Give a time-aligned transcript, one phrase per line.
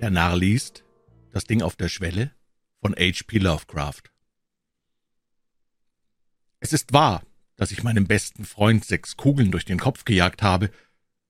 [0.00, 0.82] Der Narr liest
[1.30, 2.30] Das Ding auf der Schwelle
[2.80, 3.36] von H.P.
[3.36, 4.04] Lovecraft.
[6.58, 7.22] Es ist wahr,
[7.56, 10.70] dass ich meinem besten Freund sechs Kugeln durch den Kopf gejagt habe,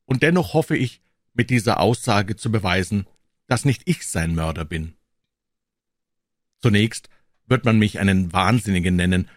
[0.04, 1.02] und dennoch hoffe ich,
[1.34, 3.06] mit dieser Aussage zu beweisen,
[3.48, 4.94] dass nicht ich sein Mörder bin.
[6.60, 7.08] Zunächst
[7.46, 9.28] wird man mich einen Wahnsinnigen nennen,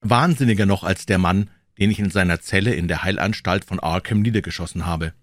[0.00, 1.48] wahnsinniger noch als der Mann,
[1.78, 5.14] den ich in seiner Zelle in der Heilanstalt von Arkham niedergeschossen habe.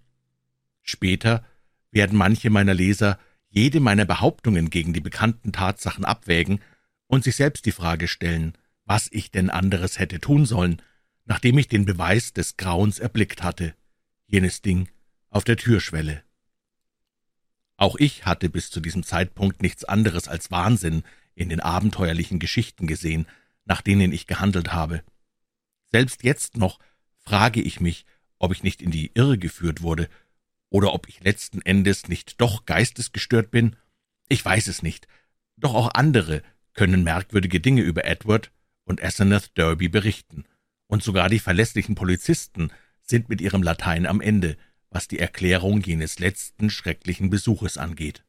[0.82, 1.46] Später
[1.92, 6.62] werden manche meiner Leser jede meiner Behauptungen gegen die bekannten Tatsachen abwägen
[7.08, 8.54] und sich selbst die Frage stellen,
[8.86, 10.82] was ich denn anderes hätte tun sollen,
[11.26, 13.76] nachdem ich den Beweis des Grauens erblickt hatte,
[14.28, 14.90] jenes Ding
[15.30, 16.24] auf der Türschwelle.
[17.78, 21.04] Auch ich hatte bis zu diesem Zeitpunkt nichts anderes als Wahnsinn
[21.34, 23.26] in den abenteuerlichen Geschichten gesehen,
[23.66, 25.04] nach denen ich gehandelt habe.
[25.92, 26.80] Selbst jetzt noch
[27.20, 28.06] frage ich mich,
[28.38, 30.10] ob ich nicht in die Irre geführt wurde
[30.70, 33.76] oder ob ich letzten Endes nicht doch geistesgestört bin?
[34.28, 35.08] Ich weiß es nicht.
[35.58, 38.52] Doch auch andere können merkwürdige Dinge über Edward
[38.84, 40.46] und Asenath Derby berichten.
[40.88, 44.58] Und sogar die verlässlichen Polizisten sind mit ihrem Latein am Ende,
[44.90, 48.24] was die Erklärung jenes letzten schrecklichen Besuches angeht.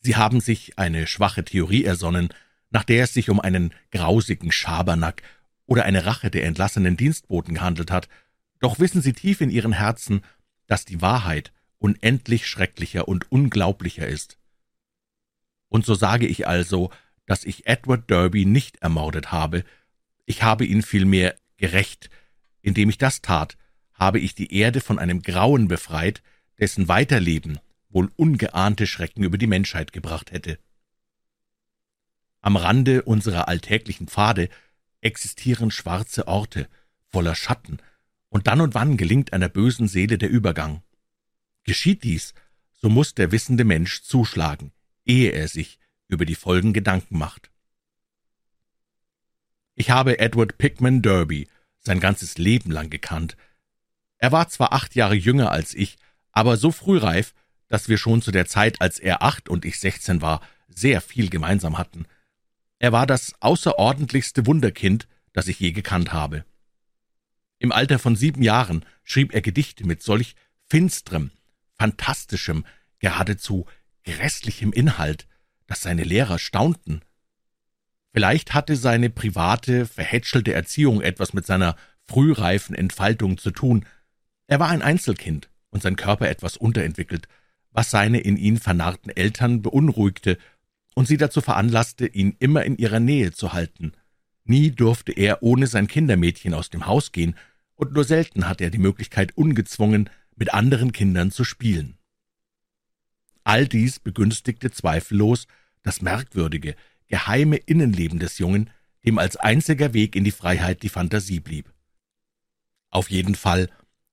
[0.00, 2.30] Sie haben sich eine schwache Theorie ersonnen,
[2.70, 5.22] nach der es sich um einen grausigen Schabernack
[5.66, 8.08] oder eine Rache der entlassenen Dienstboten gehandelt hat,
[8.60, 10.22] doch wissen sie tief in ihren Herzen,
[10.66, 14.38] dass die Wahrheit unendlich schrecklicher und unglaublicher ist.
[15.68, 16.90] Und so sage ich also,
[17.26, 19.64] dass ich Edward Derby nicht ermordet habe,
[20.26, 22.10] ich habe ihn vielmehr gerecht,
[22.60, 23.56] indem ich das tat,
[23.94, 26.22] habe ich die Erde von einem Grauen befreit,
[26.58, 27.58] dessen Weiterleben
[27.88, 30.58] wohl ungeahnte Schrecken über die Menschheit gebracht hätte.
[32.40, 34.48] Am Rande unserer alltäglichen Pfade
[35.00, 36.68] existieren schwarze Orte,
[37.08, 37.80] voller Schatten,
[38.30, 40.82] und dann und wann gelingt einer bösen Seele der Übergang.
[41.64, 42.32] Geschieht dies,
[42.72, 44.72] so muss der wissende Mensch zuschlagen,
[45.04, 47.50] ehe er sich über die Folgen Gedanken macht.
[49.74, 51.48] Ich habe Edward Pickman Derby
[51.78, 53.36] sein ganzes Leben lang gekannt.
[54.18, 55.96] Er war zwar acht Jahre jünger als ich,
[56.32, 57.34] aber so frühreif,
[57.68, 61.30] dass wir schon zu der Zeit, als er acht und ich sechzehn war, sehr viel
[61.30, 62.06] gemeinsam hatten.
[62.78, 66.44] Er war das außerordentlichste Wunderkind, das ich je gekannt habe.
[67.60, 70.34] Im Alter von sieben Jahren schrieb er Gedichte mit solch
[70.66, 71.30] finsterem,
[71.78, 72.64] fantastischem,
[72.98, 73.66] geradezu
[74.02, 75.26] grässlichem Inhalt,
[75.66, 77.02] dass seine Lehrer staunten.
[78.12, 81.76] Vielleicht hatte seine private, verhätschelte Erziehung etwas mit seiner
[82.06, 83.84] frühreifen Entfaltung zu tun.
[84.46, 87.28] Er war ein Einzelkind und sein Körper etwas unterentwickelt,
[87.72, 90.38] was seine in ihn vernarrten Eltern beunruhigte
[90.94, 93.92] und sie dazu veranlasste, ihn immer in ihrer Nähe zu halten.
[94.44, 97.36] Nie durfte er ohne sein Kindermädchen aus dem Haus gehen,
[97.80, 101.96] und nur selten hatte er die Möglichkeit, ungezwungen mit anderen Kindern zu spielen.
[103.42, 105.46] All dies begünstigte zweifellos
[105.82, 106.76] das merkwürdige,
[107.08, 108.68] geheime Innenleben des Jungen,
[109.06, 111.72] dem als einziger Weg in die Freiheit die Fantasie blieb.
[112.90, 113.70] Auf jeden Fall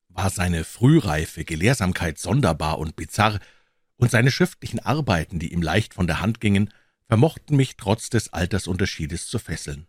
[0.08, 3.40] war seine frühreife Gelehrsamkeit sonderbar und bizarr,
[3.98, 6.72] und seine schriftlichen Arbeiten, die ihm leicht von der Hand gingen,
[7.08, 9.88] vermochten mich trotz des Altersunterschiedes zu fesseln.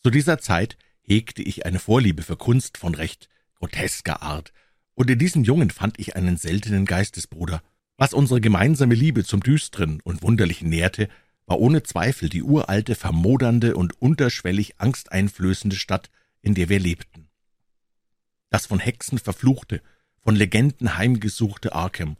[0.00, 4.52] Zu dieser Zeit hegte ich eine Vorliebe für Kunst von recht grotesker Art,
[4.94, 7.62] und in diesem Jungen fand ich einen seltenen Geistesbruder.
[7.96, 11.08] Was unsere gemeinsame Liebe zum Düsteren und Wunderlichen nährte,
[11.46, 16.10] war ohne Zweifel die uralte, vermodernde und unterschwellig angsteinflößende Stadt,
[16.42, 17.28] in der wir lebten.
[18.50, 19.82] Das von Hexen verfluchte,
[20.22, 22.16] von Legenden heimgesuchte Arkham,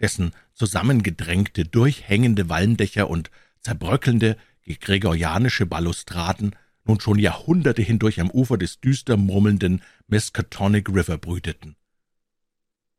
[0.00, 3.30] dessen zusammengedrängte, durchhängende Walmdächer und
[3.60, 4.36] zerbröckelnde,
[4.80, 11.76] gregorianische Balustraden nun schon Jahrhunderte hindurch am Ufer des düster murmelnden Miskatonic River brüteten.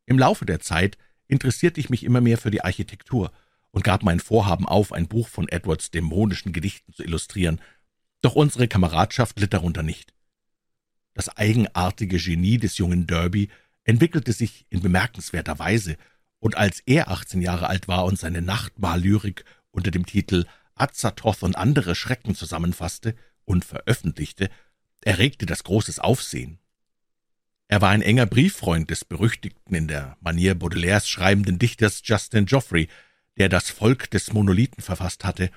[0.05, 3.31] Im Laufe der Zeit interessierte ich mich immer mehr für die Architektur
[3.71, 7.61] und gab mein Vorhaben auf, ein Buch von Edwards dämonischen Gedichten zu illustrieren,
[8.21, 10.13] doch unsere Kameradschaft litt darunter nicht.
[11.13, 13.49] Das eigenartige Genie des jungen Derby
[13.83, 15.97] entwickelte sich in bemerkenswerter Weise,
[16.39, 20.45] und als er 18 Jahre alt war und seine Nachtmahllyrik unter dem Titel
[20.75, 23.15] Azathoth und andere Schrecken zusammenfasste,
[23.47, 24.49] und veröffentlichte,
[25.01, 26.59] erregte das großes Aufsehen.
[27.67, 32.87] Er war ein enger Brieffreund des berüchtigten in der Manier Baudelaires schreibenden Dichters Justin Geoffrey,
[33.37, 35.49] der das Volk des Monolithen verfasst hatte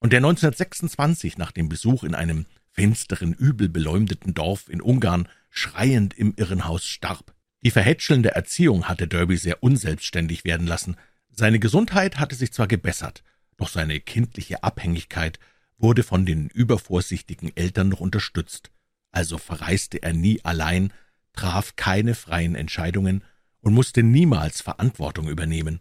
[0.00, 6.14] und der 1926 nach dem Besuch in einem finsteren, übel beleumdeten Dorf in Ungarn schreiend
[6.14, 7.34] im Irrenhaus starb.
[7.62, 10.96] Die verhätschelnde Erziehung hatte Derby sehr unselbstständig werden lassen.
[11.30, 13.22] Seine Gesundheit hatte sich zwar gebessert,
[13.56, 15.38] doch seine kindliche Abhängigkeit
[15.76, 18.70] wurde von den übervorsichtigen Eltern noch unterstützt,
[19.10, 20.92] also verreiste er nie allein,
[21.32, 23.24] traf keine freien Entscheidungen
[23.60, 25.80] und musste niemals Verantwortung übernehmen.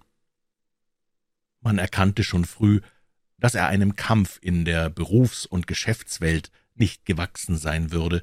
[1.61, 2.81] Man erkannte schon früh,
[3.37, 8.21] dass er einem Kampf in der Berufs- und Geschäftswelt nicht gewachsen sein würde,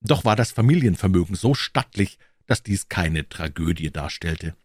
[0.00, 4.56] doch war das Familienvermögen so stattlich, dass dies keine Tragödie darstellte.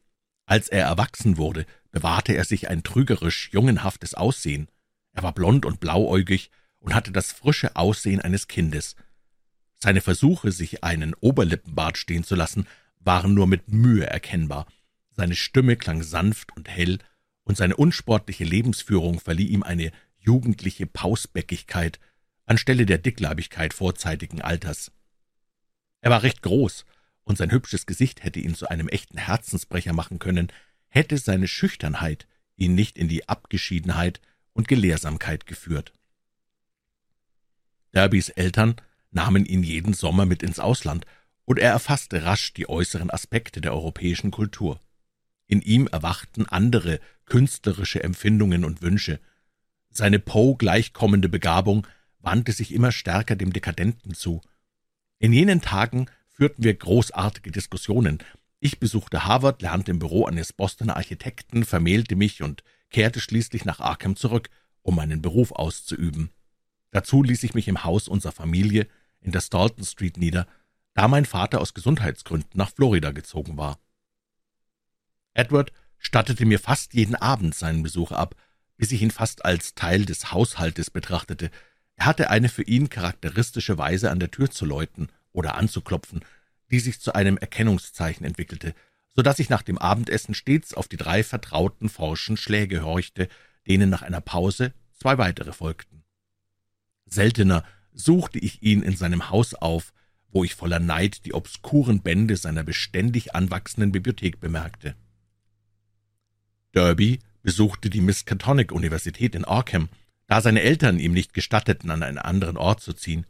[0.45, 4.67] Als er erwachsen wurde, bewahrte er sich ein trügerisch jungenhaftes Aussehen.
[5.17, 8.95] Er war blond und blauäugig und hatte das frische Aussehen eines Kindes.
[9.73, 12.67] Seine Versuche, sich einen Oberlippenbart stehen zu lassen,
[12.99, 14.67] waren nur mit Mühe erkennbar.
[15.09, 16.99] Seine Stimme klang sanft und hell,
[17.43, 21.99] und seine unsportliche Lebensführung verlieh ihm eine jugendliche Pausbäckigkeit
[22.45, 24.91] anstelle der Dickleibigkeit vorzeitigen Alters.
[25.99, 26.85] Er war recht groß,
[27.23, 30.51] und sein hübsches Gesicht hätte ihn zu einem echten Herzensbrecher machen können,
[30.89, 34.21] hätte seine Schüchternheit ihn nicht in die Abgeschiedenheit
[34.57, 35.93] und Gelehrsamkeit geführt.
[37.93, 38.75] Derbys Eltern
[39.11, 41.05] nahmen ihn jeden Sommer mit ins Ausland,
[41.45, 44.81] und er erfasste rasch die äußeren Aspekte der europäischen Kultur.
[45.45, 49.21] In ihm erwachten andere künstlerische Empfindungen und Wünsche.
[49.89, 51.87] Seine Poe gleichkommende Begabung
[52.19, 54.41] wandte sich immer stärker dem Dekadenten zu.
[55.19, 58.17] In jenen Tagen führten wir großartige Diskussionen.
[58.59, 63.79] Ich besuchte Harvard, lernte im Büro eines Bostoner Architekten, vermählte mich und kehrte schließlich nach
[63.79, 64.49] Arkham zurück,
[64.81, 66.31] um meinen Beruf auszuüben.
[66.91, 68.87] Dazu ließ ich mich im Haus unserer Familie
[69.19, 70.47] in der Stalton Street nieder,
[70.93, 73.79] da mein Vater aus Gesundheitsgründen nach Florida gezogen war.
[75.33, 78.35] Edward stattete mir fast jeden Abend seinen Besuch ab,
[78.77, 81.51] bis ich ihn fast als Teil des Haushaltes betrachtete.
[81.95, 86.23] Er hatte eine für ihn charakteristische Weise, an der Tür zu läuten oder anzuklopfen,
[86.71, 88.73] die sich zu einem Erkennungszeichen entwickelte,
[89.17, 93.27] so dass ich nach dem Abendessen stets auf die drei vertrauten forschen Schläge horchte,
[93.67, 96.03] denen nach einer Pause zwei weitere folgten.
[97.07, 99.91] Seltener suchte ich ihn in seinem Haus auf,
[100.29, 104.95] wo ich voller Neid die obskuren Bände seiner beständig anwachsenden Bibliothek bemerkte.
[106.75, 109.89] Derby besuchte die Miskatonic-Universität in Arkham,
[110.27, 113.25] da seine Eltern ihm nicht gestatteten, an einen anderen Ort zu ziehen.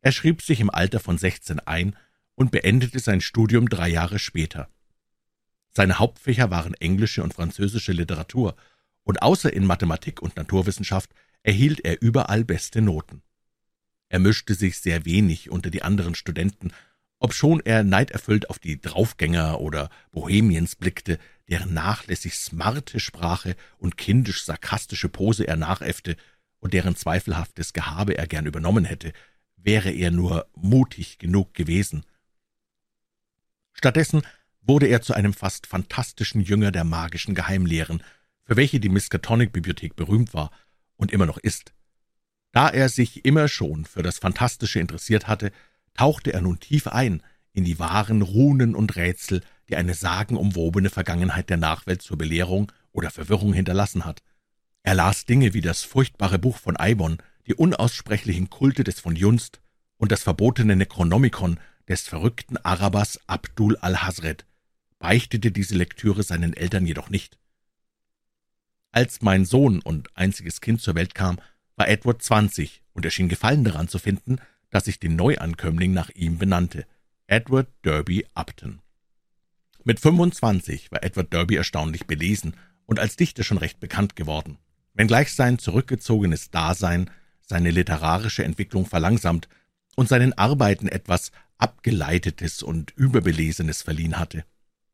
[0.00, 1.96] Er schrieb sich im Alter von sechzehn ein
[2.36, 4.68] und beendete sein Studium drei Jahre später.
[5.76, 8.56] Seine Hauptfächer waren englische und französische Literatur,
[9.02, 11.10] und außer in Mathematik und Naturwissenschaft
[11.42, 13.22] erhielt er überall beste Noten.
[14.08, 16.72] Er mischte sich sehr wenig unter die anderen Studenten,
[17.18, 21.18] obschon er neiderfüllt auf die Draufgänger oder Bohemiens blickte,
[21.48, 26.16] deren nachlässig smarte Sprache und kindisch-sarkastische Pose er nachäffte
[26.60, 29.12] und deren zweifelhaftes Gehabe er gern übernommen hätte,
[29.56, 32.04] wäre er nur mutig genug gewesen.
[33.72, 34.22] Stattdessen
[34.66, 38.02] wurde er zu einem fast fantastischen Jünger der magischen Geheimlehren,
[38.44, 40.50] für welche die Miskatonic-Bibliothek berühmt war
[40.96, 41.72] und immer noch ist.
[42.52, 45.50] Da er sich immer schon für das Fantastische interessiert hatte,
[45.94, 47.22] tauchte er nun tief ein
[47.52, 53.10] in die wahren Runen und Rätsel, die eine sagenumwobene Vergangenheit der Nachwelt zur Belehrung oder
[53.10, 54.22] Verwirrung hinterlassen hat.
[54.82, 59.60] Er las Dinge wie das furchtbare Buch von Eibon, die unaussprechlichen Kulte des von Junst
[59.96, 61.58] und das verbotene Necronomicon
[61.88, 64.44] des verrückten Arabers Abdul al-Hazred,
[65.04, 67.36] beichtete diese Lektüre seinen Eltern jedoch nicht.
[68.90, 71.38] Als mein Sohn und einziges Kind zur Welt kam,
[71.76, 74.38] war Edward zwanzig, und er schien Gefallen daran zu finden,
[74.70, 76.86] dass ich den Neuankömmling nach ihm benannte,
[77.26, 78.80] Edward Derby Upton.
[79.84, 82.56] Mit 25 war Edward Derby erstaunlich belesen
[82.86, 84.56] und als Dichter schon recht bekannt geworden.
[84.94, 87.10] Wenngleich sein zurückgezogenes Dasein
[87.42, 89.50] seine literarische Entwicklung verlangsamt
[89.96, 94.46] und seinen Arbeiten etwas Abgeleitetes und Überbelesenes verliehen hatte.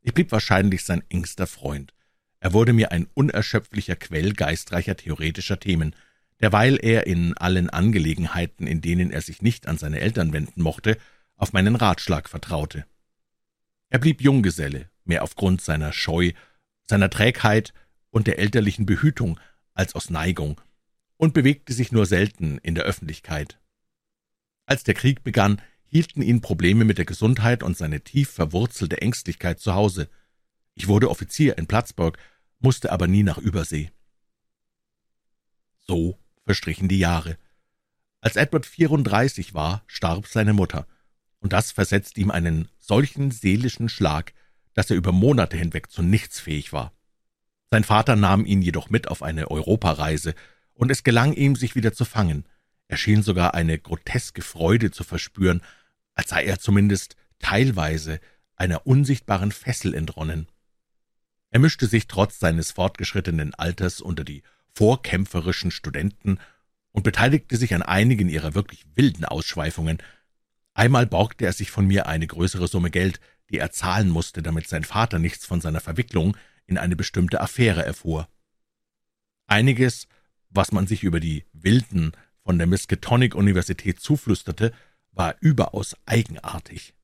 [0.03, 1.93] Ich blieb wahrscheinlich sein engster Freund.
[2.41, 5.95] Er wurde mir ein unerschöpflicher Quell geistreicher theoretischer Themen,
[6.41, 10.97] derweil er in allen Angelegenheiten, in denen er sich nicht an seine Eltern wenden mochte,
[11.37, 12.87] auf meinen Ratschlag vertraute.
[13.91, 16.33] Er blieb Junggeselle, mehr aufgrund seiner Scheu,
[16.89, 17.75] seiner Trägheit
[18.11, 19.39] und der elterlichen Behütung
[19.75, 20.61] als aus Neigung,
[21.17, 23.59] und bewegte sich nur selten in der Öffentlichkeit.
[24.65, 29.59] Als der Krieg begann, hielten ihn Probleme mit der Gesundheit und seine tief verwurzelte Ängstlichkeit
[29.59, 30.09] zu Hause.
[30.75, 32.17] Ich wurde Offizier in Plattsburg,
[32.61, 33.91] musste aber nie nach Übersee.
[35.87, 37.37] So verstrichen die Jahre.
[38.21, 40.87] Als Edward 34 war, starb seine Mutter,
[41.41, 44.33] und das versetzte ihm einen solchen seelischen Schlag,
[44.75, 46.93] dass er über Monate hinweg zu nichts fähig war.
[47.71, 50.35] Sein Vater nahm ihn jedoch mit auf eine Europareise,
[50.75, 52.47] und es gelang ihm, sich wieder zu fangen.
[52.89, 55.63] Er schien sogar eine groteske Freude zu verspüren,
[56.21, 58.21] als sei er zumindest teilweise
[58.55, 60.47] einer unsichtbaren Fessel entronnen.
[61.51, 66.39] Er mischte sich trotz seines fortgeschrittenen Alters unter die vorkämpferischen Studenten
[66.93, 69.99] und beteiligte sich an einigen ihrer wirklich wilden Ausschweifungen,
[70.75, 74.69] Einmal borgte er sich von mir eine größere Summe Geld, die er zahlen musste, damit
[74.69, 76.37] sein Vater nichts von seiner Verwicklung
[76.67, 78.29] in eine bestimmte Affäre erfuhr.
[79.47, 80.07] Einiges,
[80.49, 82.13] was man sich über die Wilden
[82.45, 84.73] von der Miskatonic-Universität zuflüsterte,
[85.21, 86.95] war überaus eigenartig.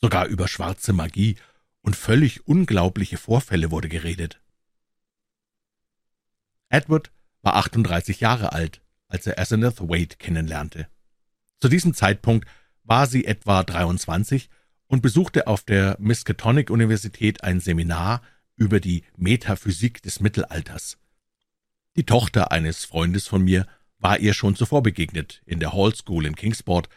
[0.00, 1.34] Sogar über schwarze Magie
[1.80, 4.40] und völlig unglaubliche Vorfälle wurde geredet.
[6.68, 7.10] Edward
[7.42, 10.86] war 38 Jahre alt, als er Asenath Wade kennenlernte.
[11.60, 12.46] Zu diesem Zeitpunkt
[12.84, 14.50] war sie etwa 23
[14.86, 18.22] und besuchte auf der Miskatonic-Universität ein Seminar
[18.54, 20.96] über die Metaphysik des Mittelalters.
[21.96, 23.66] Die Tochter eines Freundes von mir
[23.98, 26.88] war ihr schon zuvor begegnet in der Hall School in Kingsport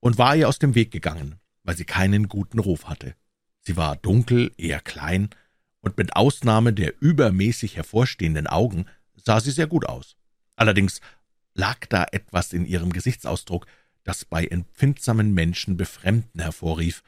[0.00, 3.14] und war ihr aus dem Weg gegangen, weil sie keinen guten Ruf hatte.
[3.60, 5.30] Sie war dunkel, eher klein,
[5.80, 10.16] und mit Ausnahme der übermäßig hervorstehenden Augen sah sie sehr gut aus.
[10.56, 11.00] Allerdings
[11.54, 13.66] lag da etwas in ihrem Gesichtsausdruck,
[14.04, 17.02] das bei empfindsamen Menschen Befremden hervorrief.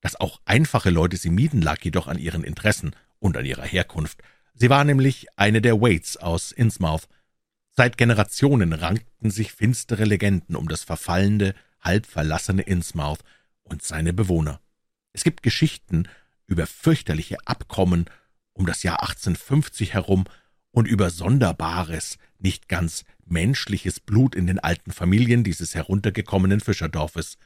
[0.00, 4.22] Dass auch einfache Leute sie mieden, lag jedoch an ihren Interessen und an ihrer Herkunft.
[4.54, 7.08] Sie war nämlich eine der Waits aus Innsmouth.
[7.76, 11.54] Seit Generationen rankten sich finstere Legenden um das verfallende,
[11.88, 13.24] halb verlassene Innsmouth
[13.62, 14.60] und seine Bewohner.
[15.14, 16.06] Es gibt Geschichten
[16.46, 18.04] über fürchterliche Abkommen
[18.52, 20.24] um das Jahr 1850 herum
[20.70, 27.38] und über sonderbares, nicht ganz menschliches Blut in den alten Familien dieses heruntergekommenen Fischerdorfes.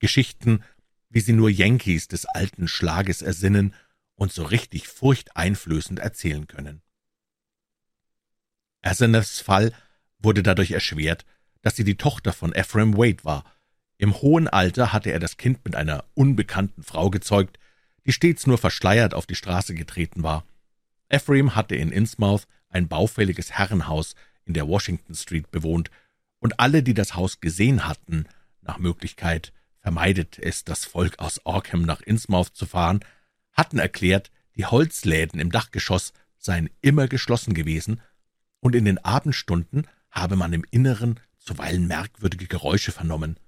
[0.00, 0.64] Geschichten,
[1.08, 3.72] wie sie nur Yankees des alten Schlages ersinnen
[4.16, 6.82] und so richtig furchteinflößend erzählen können.
[8.82, 9.72] Aseneths Fall
[10.18, 11.24] wurde dadurch erschwert,
[11.62, 13.44] dass sie die Tochter von Ephraim Wade war.
[13.98, 17.58] Im hohen Alter hatte er das Kind mit einer unbekannten Frau gezeugt,
[18.04, 20.44] die stets nur verschleiert auf die Straße getreten war.
[21.08, 25.90] Ephraim hatte in Innsmouth ein baufälliges Herrenhaus in der Washington Street bewohnt,
[26.38, 28.26] und alle, die das Haus gesehen hatten,
[28.60, 33.00] nach Möglichkeit vermeidet es das Volk aus Orkham nach Innsmouth zu fahren,
[33.52, 38.00] hatten erklärt, die Holzläden im Dachgeschoss seien immer geschlossen gewesen,
[38.60, 43.38] und in den Abendstunden habe man im Inneren zuweilen merkwürdige Geräusche vernommen.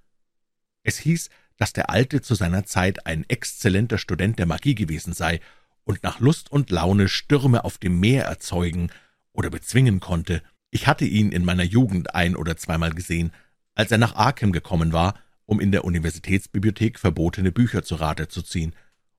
[0.88, 1.28] Es hieß,
[1.58, 5.38] dass der Alte zu seiner Zeit ein exzellenter Student der Magie gewesen sei
[5.84, 8.90] und nach Lust und Laune Stürme auf dem Meer erzeugen
[9.34, 10.42] oder bezwingen konnte.
[10.70, 13.32] Ich hatte ihn in meiner Jugend ein- oder zweimal gesehen,
[13.74, 15.12] als er nach Arkham gekommen war,
[15.44, 18.74] um in der Universitätsbibliothek verbotene Bücher zu Rate zu ziehen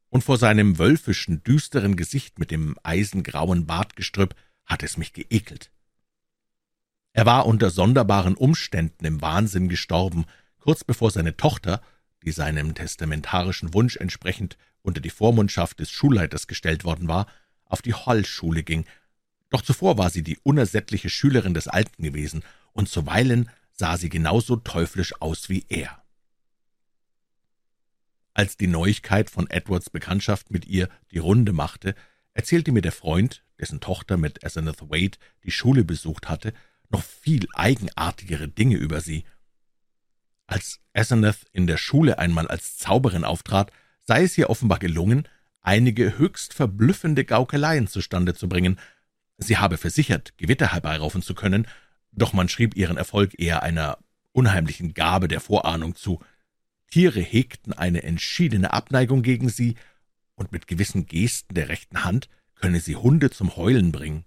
[0.09, 4.33] und vor seinem wölfischen, düsteren Gesicht mit dem eisengrauen Bartgestrüpp
[4.65, 5.69] hat es mich geekelt.
[7.13, 10.25] Er war unter sonderbaren Umständen im Wahnsinn gestorben,
[10.59, 11.81] kurz bevor seine Tochter,
[12.23, 17.27] die seinem testamentarischen Wunsch entsprechend unter die Vormundschaft des Schulleiters gestellt worden war,
[17.65, 18.85] auf die Hallschule ging.
[19.49, 24.57] Doch zuvor war sie die unersättliche Schülerin des Alten gewesen, und zuweilen sah sie genauso
[24.57, 26.03] teuflisch aus wie er.
[28.33, 31.95] Als die Neuigkeit von Edwards Bekanntschaft mit ihr die Runde machte,
[32.33, 36.53] erzählte mir der Freund, dessen Tochter mit Asenath Wade die Schule besucht hatte,
[36.89, 39.25] noch viel eigenartigere Dinge über sie.
[40.49, 43.71] Als Asenath in der Schule einmal als Zauberin auftrat,
[44.03, 45.27] sei es ihr offenbar gelungen,
[45.61, 48.79] einige höchst verblüffende Gaukeleien zustande zu bringen.
[49.37, 51.67] Sie habe versichert, Gewitter herbeiraufen zu können,
[52.11, 53.99] doch man schrieb ihren Erfolg eher einer
[54.31, 56.19] unheimlichen Gabe der Vorahnung zu.
[56.89, 59.75] Tiere hegten eine entschiedene Abneigung gegen sie,
[60.33, 64.25] und mit gewissen Gesten der rechten Hand könne sie Hunde zum Heulen bringen.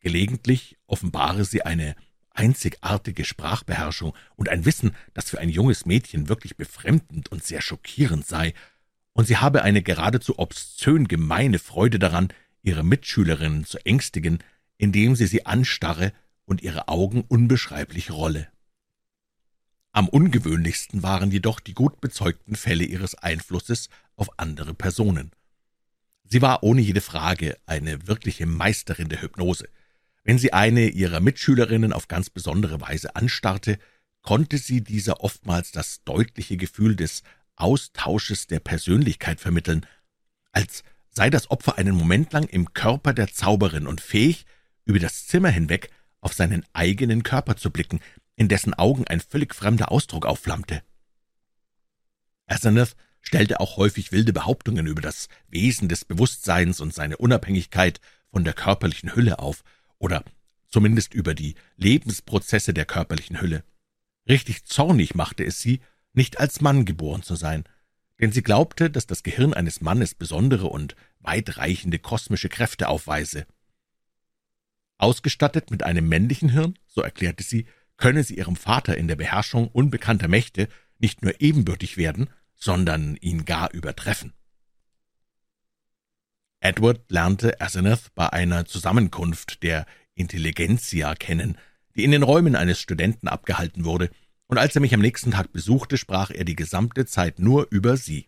[0.00, 1.96] Gelegentlich offenbare sie eine
[2.36, 8.26] einzigartige Sprachbeherrschung und ein Wissen, das für ein junges Mädchen wirklich befremdend und sehr schockierend
[8.26, 8.54] sei,
[9.12, 12.28] und sie habe eine geradezu obszön gemeine Freude daran,
[12.62, 14.38] ihre Mitschülerinnen zu ängstigen,
[14.76, 16.12] indem sie sie anstarre
[16.44, 18.48] und ihre Augen unbeschreiblich rolle.
[19.92, 25.30] Am ungewöhnlichsten waren jedoch die gut bezeugten Fälle ihres Einflusses auf andere Personen.
[26.24, 29.68] Sie war ohne jede Frage eine wirkliche Meisterin der Hypnose.
[30.26, 33.78] Wenn sie eine ihrer Mitschülerinnen auf ganz besondere Weise anstarrte,
[34.22, 37.22] konnte sie dieser oftmals das deutliche Gefühl des
[37.54, 39.86] Austausches der Persönlichkeit vermitteln,
[40.50, 44.46] als sei das Opfer einen Moment lang im Körper der Zauberin und fähig,
[44.84, 45.90] über das Zimmer hinweg
[46.20, 48.00] auf seinen eigenen Körper zu blicken,
[48.34, 50.82] in dessen Augen ein völlig fremder Ausdruck aufflammte.
[52.46, 58.00] Asenath stellte auch häufig wilde Behauptungen über das Wesen des Bewusstseins und seine Unabhängigkeit
[58.32, 59.62] von der körperlichen Hülle auf,
[59.98, 60.24] oder
[60.68, 63.64] zumindest über die Lebensprozesse der körperlichen Hülle.
[64.28, 65.80] Richtig zornig machte es sie,
[66.12, 67.64] nicht als Mann geboren zu sein,
[68.20, 73.46] denn sie glaubte, dass das Gehirn eines Mannes besondere und weitreichende kosmische Kräfte aufweise.
[74.98, 79.68] Ausgestattet mit einem männlichen Hirn, so erklärte sie, könne sie ihrem Vater in der Beherrschung
[79.68, 84.32] unbekannter Mächte nicht nur ebenbürtig werden, sondern ihn gar übertreffen.
[86.66, 91.58] Edward lernte Asenath bei einer Zusammenkunft der Intelligenzia kennen,
[91.94, 94.10] die in den Räumen eines Studenten abgehalten wurde,
[94.48, 97.96] und als er mich am nächsten Tag besuchte, sprach er die gesamte Zeit nur über
[97.96, 98.26] sie.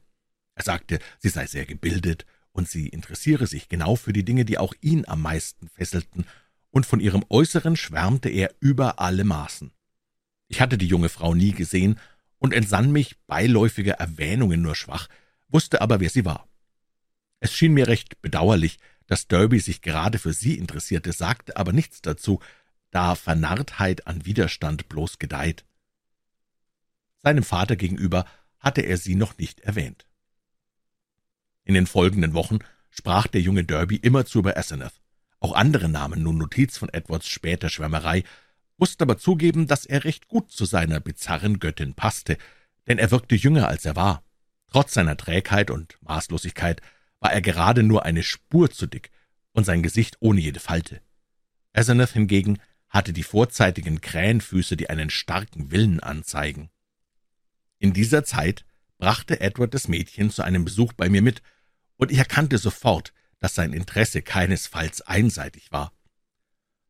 [0.55, 4.59] Er sagte, sie sei sehr gebildet, und sie interessiere sich genau für die Dinge, die
[4.59, 6.25] auch ihn am meisten fesselten,
[6.71, 9.73] und von ihrem Äußeren schwärmte er über alle Maßen.
[10.47, 11.99] Ich hatte die junge Frau nie gesehen
[12.39, 15.09] und entsann mich beiläufiger Erwähnungen nur schwach,
[15.49, 16.48] wusste aber, wer sie war.
[17.41, 22.03] Es schien mir recht bedauerlich, dass Derby sich gerade für sie interessierte, sagte aber nichts
[22.03, 22.41] dazu,
[22.91, 25.65] da Vernarrtheit an Widerstand bloß gedeiht.
[27.23, 28.25] Seinem Vater gegenüber
[28.59, 30.07] hatte er sie noch nicht erwähnt.
[31.65, 32.59] In den folgenden Wochen
[32.91, 35.01] sprach der junge Derby immerzu über Asenath.
[35.41, 38.25] Auch andere nahmen nun Notiz von Edwards später Schwärmerei,
[38.77, 42.39] musste aber zugeben, dass er recht gut zu seiner bizarren Göttin passte,
[42.87, 44.23] denn er wirkte jünger, als er war.
[44.69, 46.81] Trotz seiner Trägheit und Maßlosigkeit
[47.21, 49.11] war er gerade nur eine Spur zu dick
[49.53, 51.01] und sein Gesicht ohne jede Falte.
[51.73, 52.59] Asenath hingegen
[52.89, 56.71] hatte die vorzeitigen Krähenfüße, die einen starken Willen anzeigen.
[57.79, 58.65] In dieser Zeit
[58.99, 61.43] brachte Edward das Mädchen zu einem Besuch bei mir mit,
[61.97, 65.93] und ich erkannte sofort, dass sein Interesse keinesfalls einseitig war.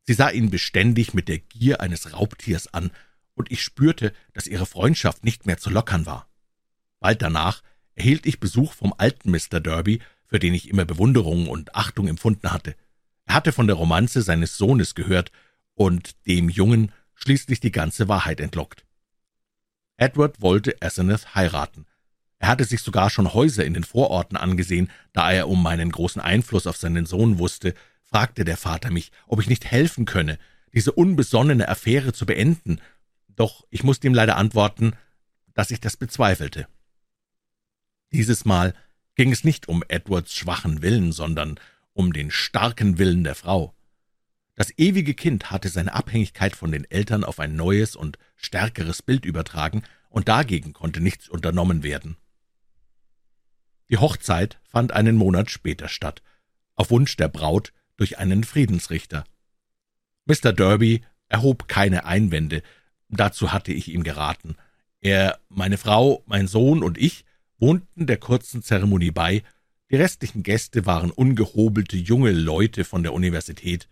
[0.05, 2.91] Sie sah ihn beständig mit der Gier eines Raubtiers an,
[3.35, 6.29] und ich spürte, dass ihre Freundschaft nicht mehr zu lockern war.
[6.99, 7.63] Bald danach
[7.95, 9.61] erhielt ich Besuch vom alten Mr.
[9.61, 12.77] Derby, für den ich immer Bewunderung und Achtung empfunden hatte.
[13.25, 15.33] Er hatte von der Romanze seines Sohnes gehört
[15.75, 18.85] und dem Jungen schließlich die ganze Wahrheit entlockt.
[19.97, 21.87] Edward wollte Asenath heiraten.
[22.39, 26.23] Er hatte sich sogar schon Häuser in den Vororten angesehen, da er um meinen großen
[26.23, 30.39] Einfluss auf seinen Sohn wusste, fragte der Vater mich, ob ich nicht helfen könne,
[30.73, 32.81] diese unbesonnene Affäre zu beenden,
[33.29, 34.93] doch ich musste ihm leider antworten,
[35.55, 36.69] dass ich das bezweifelte.
[38.13, 38.75] Dieses Mal
[39.19, 41.59] ging es nicht um Edwards schwachen Willen, sondern
[41.93, 43.75] um den starken Willen der Frau.
[44.55, 49.25] Das ewige Kind hatte seine Abhängigkeit von den Eltern auf ein neues und stärkeres Bild
[49.25, 52.17] übertragen, und dagegen konnte nichts unternommen werden.
[53.91, 56.23] Die Hochzeit fand einen Monat später statt,
[56.77, 59.25] auf Wunsch der Braut durch einen Friedensrichter.
[60.27, 60.53] Mr.
[60.53, 62.63] Derby erhob keine Einwände,
[63.09, 64.57] dazu hatte ich ihm geraten.
[65.01, 67.25] Er, meine Frau, mein Sohn und ich
[67.59, 69.43] wohnten der kurzen Zeremonie bei,
[69.91, 73.89] die restlichen Gäste waren ungehobelte junge Leute von der Universität.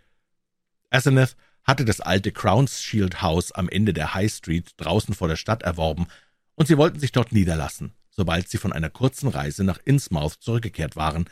[0.91, 5.63] Asenath hatte das alte Crownshield House am Ende der High Street draußen vor der Stadt
[5.63, 6.07] erworben,
[6.55, 10.97] und sie wollten sich dort niederlassen, sobald sie von einer kurzen Reise nach Innsmouth zurückgekehrt
[10.97, 11.29] waren,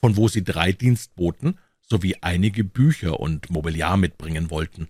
[0.00, 4.88] von wo sie drei Dienstboten sowie einige Bücher und Mobiliar mitbringen wollten.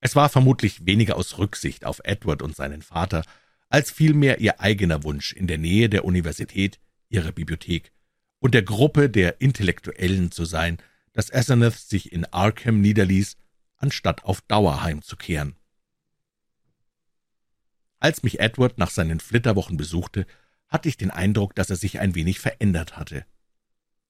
[0.00, 3.24] Es war vermutlich weniger aus Rücksicht auf Edward und seinen Vater,
[3.68, 6.78] als vielmehr ihr eigener Wunsch, in der Nähe der Universität,
[7.08, 7.92] ihrer Bibliothek
[8.38, 10.78] und der Gruppe der Intellektuellen zu sein,
[11.12, 13.36] dass Asenath sich in Arkham niederließ
[13.76, 15.56] anstatt auf Dauer heimzukehren.
[18.00, 20.26] Als mich Edward nach seinen Flitterwochen besuchte,
[20.68, 23.24] hatte ich den Eindruck, dass er sich ein wenig verändert hatte.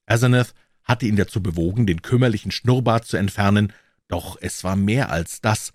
[0.06, 3.72] Asenath hatte ihn dazu bewogen, den kümmerlichen Schnurrbart zu entfernen,
[4.08, 5.72] doch es war mehr als das.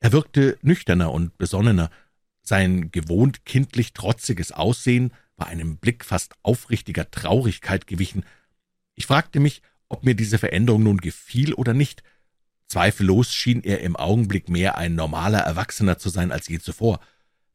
[0.00, 1.90] Er wirkte nüchterner und besonnener.
[2.42, 8.24] Sein gewohnt kindlich trotziges Aussehen war einem Blick fast aufrichtiger Traurigkeit gewichen.
[8.94, 12.02] Ich fragte mich, ob mir diese Veränderung nun gefiel oder nicht,
[12.72, 17.00] Zweifellos schien er im Augenblick mehr ein normaler Erwachsener zu sein als je zuvor.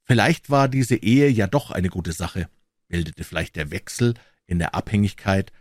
[0.03, 2.47] Vielleicht war diese Ehe ja doch eine gute Sache.
[2.87, 4.13] Bildete vielleicht der Wechsel
[4.45, 5.51] in der Abhängigkeit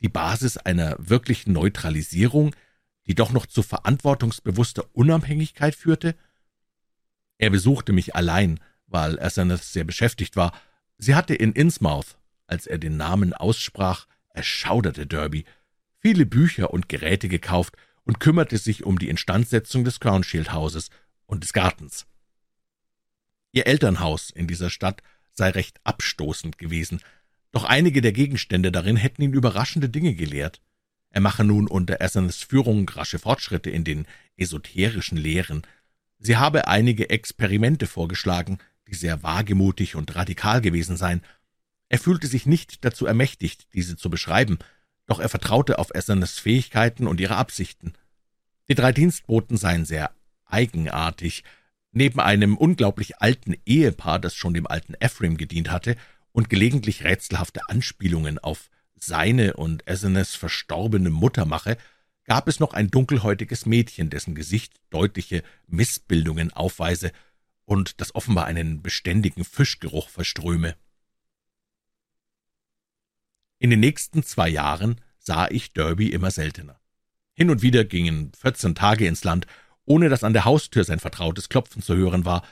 [0.00, 2.56] die Basis einer wirklichen Neutralisierung,
[3.06, 6.14] die doch noch zu verantwortungsbewusster Unabhängigkeit führte?
[7.36, 8.60] Er besuchte mich allein,
[8.92, 10.52] weil Asenath sehr beschäftigt war.
[10.98, 15.44] Sie hatte in Innsmouth, als er den Namen aussprach, erschauderte Derby,
[15.98, 20.90] viele Bücher und Geräte gekauft und kümmerte sich um die Instandsetzung des Crownshield-Hauses
[21.26, 22.06] und des Gartens.
[23.52, 25.02] Ihr Elternhaus in dieser Stadt
[25.32, 27.00] sei recht abstoßend gewesen,
[27.52, 30.60] doch einige der Gegenstände darin hätten ihn überraschende Dinge gelehrt.
[31.10, 35.62] Er mache nun unter Essenes Führung rasche Fortschritte in den esoterischen Lehren.
[36.18, 38.58] Sie habe einige Experimente vorgeschlagen,
[38.92, 41.22] die sehr wagemutig und radikal gewesen seien.
[41.88, 44.58] Er fühlte sich nicht dazu ermächtigt, diese zu beschreiben,
[45.06, 47.94] doch er vertraute auf Essenes Fähigkeiten und ihre Absichten.
[48.68, 50.12] Die drei Dienstboten seien sehr
[50.44, 51.42] eigenartig.
[51.90, 55.96] Neben einem unglaublich alten Ehepaar, das schon dem alten Ephraim gedient hatte,
[56.30, 61.76] und gelegentlich rätselhafte Anspielungen auf seine und Essenes verstorbene Mutter mache,
[62.24, 67.12] gab es noch ein dunkelhäutiges Mädchen, dessen Gesicht deutliche Missbildungen aufweise
[67.64, 70.76] und das offenbar einen beständigen Fischgeruch verströme.
[73.58, 76.80] In den nächsten zwei Jahren sah ich Derby immer seltener.
[77.34, 79.46] Hin und wieder gingen vierzehn Tage ins Land,
[79.84, 82.44] ohne dass an der Haustür sein vertrautes Klopfen zu hören war,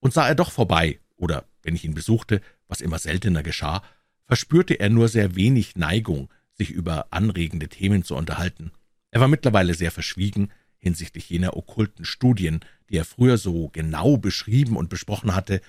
[0.00, 3.82] und sah er doch vorbei, oder wenn ich ihn besuchte, was immer seltener geschah,
[4.26, 8.72] verspürte er nur sehr wenig Neigung, sich über anregende Themen zu unterhalten.
[9.10, 10.50] Er war mittlerweile sehr verschwiegen
[10.86, 15.60] hinsichtlich jener okkulten Studien, die er früher so genau beschrieben und besprochen hatte,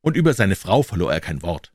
[0.00, 1.72] und über seine Frau verlor er kein Wort.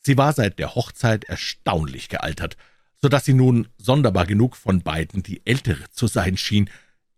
[0.00, 2.56] Sie war seit der Hochzeit erstaunlich gealtert,
[2.96, 6.70] so dass sie nun sonderbar genug von beiden die ältere zu sein schien.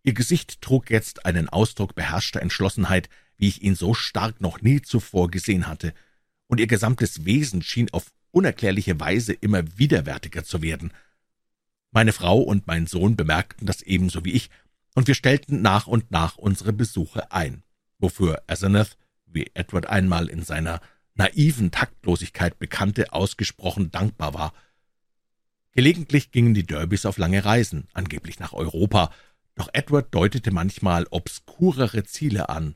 [0.03, 4.83] Ihr Gesicht trug jetzt einen Ausdruck beherrschter Entschlossenheit, wie ich ihn so stark noch nie
[4.83, 5.95] zuvor gesehen hatte,
[6.49, 10.93] und ihr gesamtes Wesen schien auf unerklärliche Weise immer widerwärtiger zu werden.
[11.92, 14.50] Meine Frau und mein Sohn bemerkten das ebenso wie ich,
[14.94, 17.62] und wir stellten nach und nach unsere Besuche ein,
[17.98, 20.81] wofür Asenath, wie Edward einmal in seiner
[21.14, 24.53] naiven Taktlosigkeit bekannte, ausgesprochen dankbar war.
[25.72, 29.12] Gelegentlich gingen die Derbys auf lange Reisen, angeblich nach Europa,
[29.55, 32.74] doch Edward deutete manchmal obskurere Ziele an.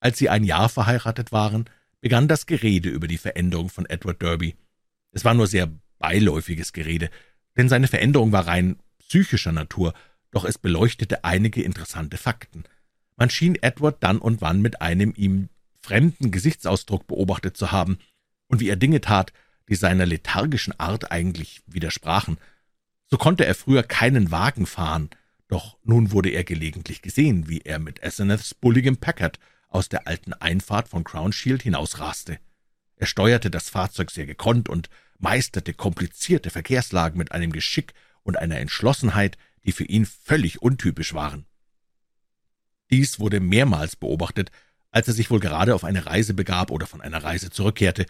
[0.00, 1.68] Als sie ein Jahr verheiratet waren,
[2.00, 4.56] begann das Gerede über die Veränderung von Edward Derby.
[5.12, 7.10] Es war nur sehr beiläufiges Gerede,
[7.56, 9.94] denn seine Veränderung war rein psychischer Natur,
[10.30, 12.64] doch es beleuchtete einige interessante Fakten.
[13.16, 15.48] Man schien Edward dann und wann mit einem ihm
[15.80, 17.98] fremden Gesichtsausdruck beobachtet zu haben,
[18.48, 19.32] und wie er Dinge tat,
[19.68, 22.38] die seiner lethargischen Art eigentlich widersprachen.
[23.06, 25.10] So konnte er früher keinen Wagen fahren,
[25.48, 30.32] doch nun wurde er gelegentlich gesehen, wie er mit Asenaths bulligem Packard aus der alten
[30.32, 32.38] Einfahrt von Crownshield hinausraste.
[32.96, 38.58] Er steuerte das Fahrzeug sehr gekonnt und meisterte komplizierte Verkehrslagen mit einem Geschick und einer
[38.58, 41.46] Entschlossenheit, die für ihn völlig untypisch waren.
[42.90, 44.50] Dies wurde mehrmals beobachtet,
[44.90, 48.06] als er sich wohl gerade auf eine Reise begab oder von einer Reise zurückkehrte.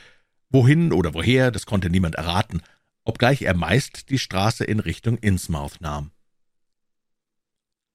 [0.48, 2.62] Wohin oder woher, das konnte niemand erraten,
[3.04, 6.12] obgleich er meist die Straße in Richtung Innsmouth nahm.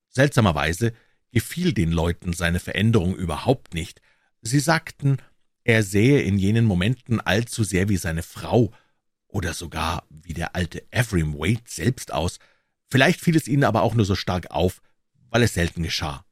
[0.09, 0.93] Seltsamerweise
[1.31, 4.01] gefiel den Leuten seine Veränderung überhaupt nicht.
[4.41, 5.17] Sie sagten,
[5.63, 8.71] er sähe in jenen Momenten allzu sehr wie seine Frau
[9.35, 12.39] oder sogar wie der alte Ephraim Wade selbst aus.
[12.87, 14.81] Vielleicht fiel es ihnen aber auch nur so stark auf,
[15.29, 16.23] weil es selten geschah.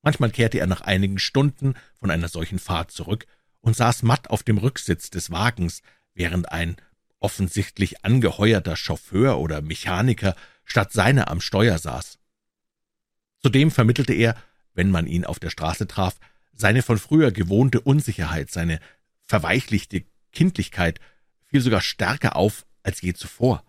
[0.00, 3.26] Manchmal kehrte er nach einigen Stunden von einer solchen Fahrt zurück
[3.60, 5.82] und saß matt auf dem Rücksitz des Wagens,
[6.14, 6.76] während ein
[7.20, 10.34] offensichtlich angeheuerter Chauffeur oder Mechaniker
[10.64, 12.18] statt seiner am Steuer saß.
[13.42, 14.34] Zudem vermittelte er,
[14.72, 16.16] wenn man ihn auf der Straße traf,
[16.54, 18.80] seine von früher gewohnte Unsicherheit, seine
[19.26, 21.00] verweichlichte Kindlichkeit
[21.54, 23.62] fiel sogar stärker auf als je zuvor.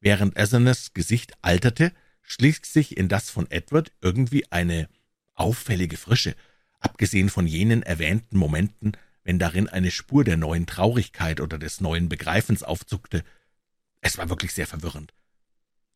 [0.00, 4.86] Während Asenes Gesicht alterte, schlich sich in das von Edward irgendwie eine
[5.34, 6.36] auffällige Frische,
[6.78, 12.10] abgesehen von jenen erwähnten Momenten, wenn darin eine Spur der neuen Traurigkeit oder des neuen
[12.10, 13.24] Begreifens aufzuckte.
[14.02, 15.14] Es war wirklich sehr verwirrend.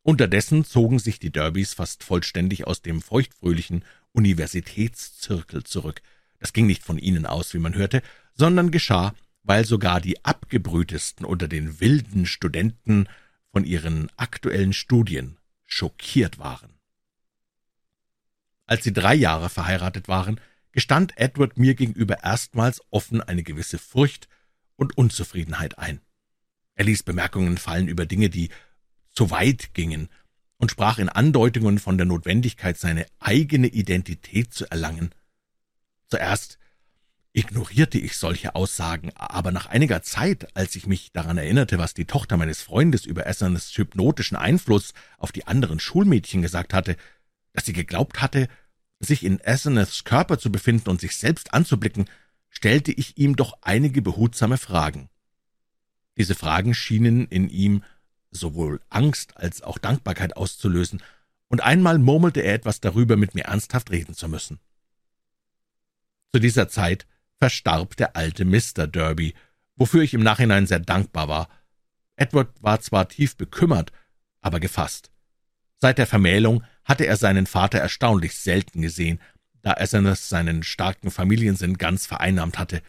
[0.01, 6.01] Unterdessen zogen sich die Derbys fast vollständig aus dem feuchtfröhlichen Universitätszirkel zurück.
[6.39, 8.01] Das ging nicht von ihnen aus, wie man hörte,
[8.33, 9.13] sondern geschah,
[9.45, 13.07] weil sogar die abgebrühtesten unter den wilden Studenten
[13.51, 16.79] von ihren aktuellen Studien schockiert waren.
[18.65, 24.27] Als sie drei Jahre verheiratet waren, gestand Edward mir gegenüber erstmals offen eine gewisse Furcht
[24.75, 26.01] und Unzufriedenheit ein.
[26.73, 28.49] Er ließ Bemerkungen fallen über Dinge, die
[29.11, 30.09] zu weit gingen,
[30.57, 35.13] und sprach in Andeutungen von der Notwendigkeit, seine eigene Identität zu erlangen.
[36.07, 36.57] Zuerst
[37.35, 42.05] ignorierte ich solche Aussagen, aber nach einiger Zeit, als ich mich daran erinnerte, was die
[42.05, 46.95] Tochter meines Freundes über Essernes hypnotischen Einfluss auf die anderen Schulmädchen gesagt hatte,
[47.51, 48.47] dass sie geglaubt hatte,
[49.01, 52.05] sich in Aseneths Körper zu befinden und sich selbst anzublicken,
[52.49, 55.09] stellte ich ihm doch einige behutsame Fragen.
[56.17, 57.83] Diese Fragen schienen in ihm
[58.31, 61.03] sowohl Angst als auch Dankbarkeit auszulösen,
[61.47, 64.59] und einmal murmelte er etwas darüber, mit mir ernsthaft reden zu müssen.
[66.33, 67.05] Zu dieser Zeit
[67.37, 68.87] verstarb der alte Mr.
[68.87, 69.33] Derby,
[69.75, 71.49] wofür ich im Nachhinein sehr dankbar war.
[72.15, 73.91] Edward war zwar tief bekümmert,
[74.41, 75.11] aber gefasst.
[75.79, 79.19] Seit der Vermählung hatte er seinen Vater erstaunlich selten gesehen,
[79.61, 82.81] da Asenath seinen starken Familiensinn ganz vereinnahmt hatte.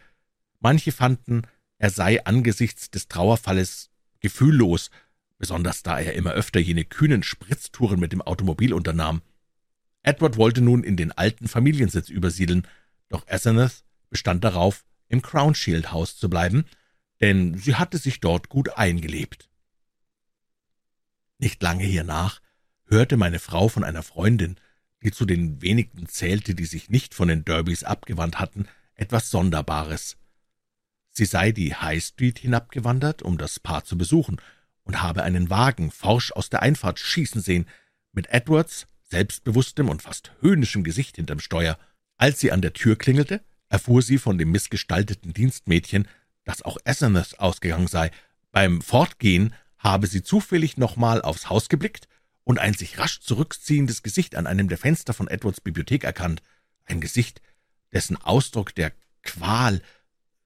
[0.59, 1.41] Manche fanden,
[1.77, 4.91] er sei angesichts des Trauerfalles gefühllos,
[5.37, 9.21] besonders da er immer öfter jene kühnen Spritztouren mit dem Automobil unternahm.
[10.03, 12.67] Edward wollte nun in den alten Familiensitz übersiedeln,
[13.09, 16.65] doch Asenath bestand darauf, im Crownshield Haus zu bleiben,
[17.21, 19.49] denn sie hatte sich dort gut eingelebt.
[21.39, 22.41] Nicht lange hiernach
[22.85, 24.57] hörte meine Frau von einer Freundin,
[25.03, 30.17] die zu den wenigen zählte, die sich nicht von den Derbys abgewandt hatten, etwas Sonderbares.
[31.09, 34.41] Sie sei die High Street hinabgewandert, um das Paar zu besuchen,
[34.83, 37.67] und habe einen Wagen forsch aus der Einfahrt schießen sehen,
[38.13, 41.77] mit Edwards, selbstbewusstem und fast höhnischem Gesicht hinterm Steuer.
[42.17, 46.07] Als sie an der Tür klingelte, erfuhr sie von dem missgestalteten Dienstmädchen,
[46.43, 48.11] dass auch Asenath ausgegangen sei.
[48.51, 52.07] Beim Fortgehen habe sie zufällig nochmal aufs Haus geblickt
[52.43, 56.41] und ein sich rasch zurückziehendes Gesicht an einem der Fenster von Edwards Bibliothek erkannt,
[56.85, 57.41] ein Gesicht,
[57.91, 59.81] dessen Ausdruck der Qual,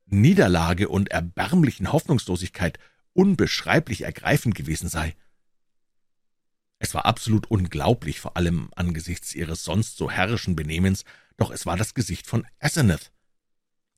[0.07, 2.79] Niederlage und erbärmlichen Hoffnungslosigkeit
[3.13, 5.15] unbeschreiblich ergreifend gewesen sei.
[6.83, 11.05] Es war absolut unglaublich, vor allem angesichts ihres sonst so herrischen Benehmens,
[11.37, 13.11] doch es war das Gesicht von Asenath.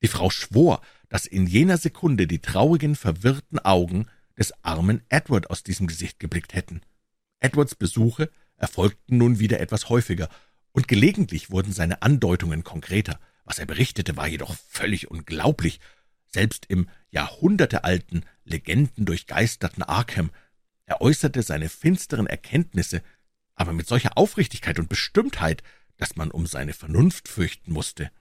[0.01, 5.63] Die Frau schwor, dass in jener Sekunde die traurigen, verwirrten Augen des armen Edward aus
[5.63, 6.81] diesem Gesicht geblickt hätten.
[7.39, 10.27] Edwards Besuche erfolgten nun wieder etwas häufiger,
[10.73, 13.17] und gelegentlich wurden seine Andeutungen konkreter.
[13.45, 15.79] Was er berichtete, war jedoch völlig unglaublich.
[16.25, 20.31] Selbst im jahrhundertealten, legendendurchgeisterten Arkham
[20.93, 23.01] er äußerte seine finsteren Erkenntnisse,
[23.55, 25.63] aber mit solcher Aufrichtigkeit und Bestimmtheit,
[25.97, 28.11] dass man um seine Vernunft fürchten musste.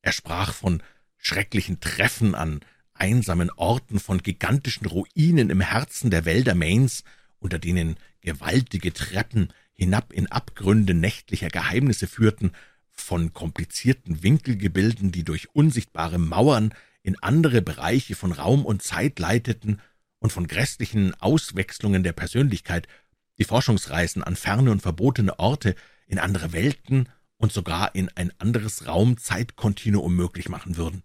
[0.00, 0.82] Er sprach von
[1.16, 2.60] schrecklichen Treffen an
[2.92, 7.02] einsamen Orten, von gigantischen Ruinen im Herzen der Wälder Mains,
[7.40, 12.52] unter denen gewaltige Treppen hinab in Abgründe nächtlicher Geheimnisse führten,
[12.92, 19.80] von komplizierten Winkelgebilden, die durch unsichtbare Mauern in andere Bereiche von Raum und Zeit leiteten,
[20.24, 22.88] und von grässlichen Auswechslungen der Persönlichkeit,
[23.36, 25.74] die Forschungsreisen an ferne und verbotene Orte,
[26.06, 31.02] in andere Welten und sogar in ein anderes Raum-Zeit-Kontinuum möglich machen würden.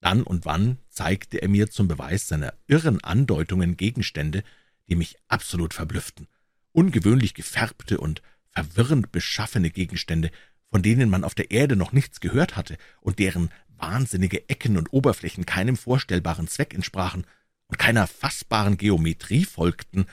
[0.00, 4.44] Dann und wann zeigte er mir zum Beweis seiner irren Andeutungen Gegenstände,
[4.88, 6.28] die mich absolut verblüfften,
[6.70, 10.30] ungewöhnlich gefärbte und verwirrend beschaffene Gegenstände,
[10.70, 14.92] von denen man auf der Erde noch nichts gehört hatte und deren wahnsinnige Ecken und
[14.92, 17.26] Oberflächen keinem vorstellbaren Zweck entsprachen
[17.70, 20.06] und keiner fassbaren Geometrie folgten.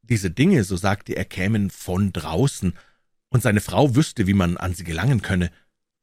[0.00, 2.72] Diese Dinge, so sagte er, kämen von draußen,
[3.28, 5.50] und seine Frau wüsste, wie man an sie gelangen könne.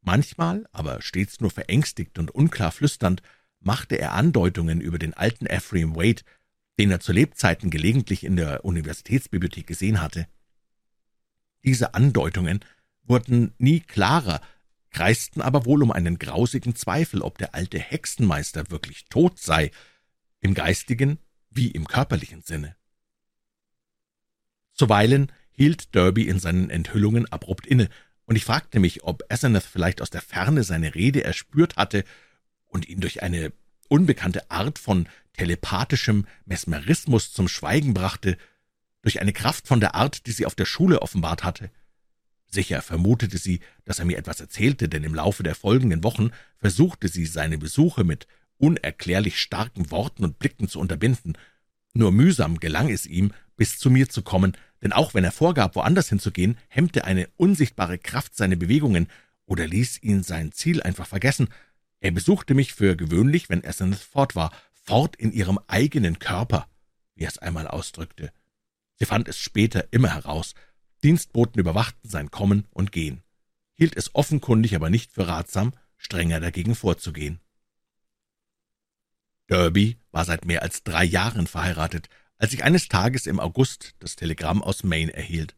[0.01, 3.21] Manchmal, aber stets nur verängstigt und unklar flüsternd,
[3.59, 6.23] machte er Andeutungen über den alten Ephraim Wade,
[6.79, 10.27] den er zu Lebzeiten gelegentlich in der Universitätsbibliothek gesehen hatte.
[11.63, 12.61] Diese Andeutungen
[13.03, 14.41] wurden nie klarer,
[14.89, 19.71] kreisten aber wohl um einen grausigen Zweifel, ob der alte Hexenmeister wirklich tot sei,
[20.41, 22.75] im geistigen wie im körperlichen Sinne.
[24.73, 27.89] Zuweilen hielt Derby in seinen Enthüllungen abrupt inne,
[28.25, 32.03] und ich fragte mich, ob Asenath vielleicht aus der Ferne seine Rede erspürt hatte
[32.67, 33.51] und ihn durch eine
[33.87, 38.37] unbekannte Art von telepathischem Mesmerismus zum Schweigen brachte,
[39.01, 41.71] durch eine Kraft von der Art, die sie auf der Schule offenbart hatte.
[42.45, 47.07] Sicher vermutete sie, dass er mir etwas erzählte, denn im Laufe der folgenden Wochen versuchte
[47.07, 48.27] sie, seine Besuche mit
[48.59, 51.37] unerklärlich starken Worten und Blicken zu unterbinden.
[51.93, 55.75] Nur mühsam gelang es ihm, bis zu mir zu kommen, denn auch wenn er vorgab,
[55.75, 59.07] woanders hinzugehen, hemmte eine unsichtbare Kraft seine Bewegungen
[59.45, 61.49] oder ließ ihn sein Ziel einfach vergessen.
[61.99, 66.67] Er besuchte mich für gewöhnlich, wenn Asenath fort war, fort in ihrem eigenen Körper,
[67.15, 68.31] wie er es einmal ausdrückte.
[68.95, 70.53] Sie fand es später immer heraus.
[71.03, 73.23] Dienstboten überwachten sein Kommen und Gehen,
[73.73, 77.39] hielt es offenkundig aber nicht für ratsam, strenger dagegen vorzugehen.
[79.49, 84.15] Derby war seit mehr als drei Jahren verheiratet, als ich eines Tages im August das
[84.15, 85.55] Telegramm aus Maine erhielt.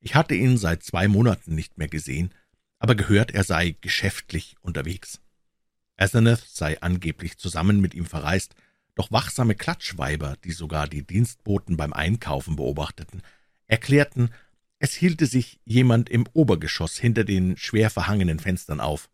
[0.00, 2.32] Ich hatte ihn seit zwei Monaten nicht mehr gesehen,
[2.78, 5.20] aber gehört, er sei geschäftlich unterwegs.
[5.96, 8.54] Asenath sei angeblich zusammen mit ihm verreist,
[8.94, 13.22] doch wachsame Klatschweiber, die sogar die Dienstboten beim Einkaufen beobachteten,
[13.66, 14.30] erklärten,
[14.78, 19.08] es hielte sich jemand im Obergeschoss hinter den schwer verhangenen Fenstern auf.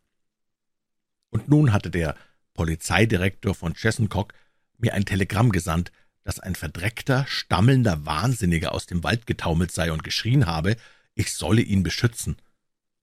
[1.28, 2.16] Und nun hatte der
[2.54, 4.34] Polizeidirektor von Chessencock,
[4.78, 5.92] mir ein Telegramm gesandt,
[6.24, 10.76] dass ein verdreckter, stammelnder Wahnsinniger aus dem Wald getaumelt sei und geschrien habe,
[11.14, 12.36] ich solle ihn beschützen.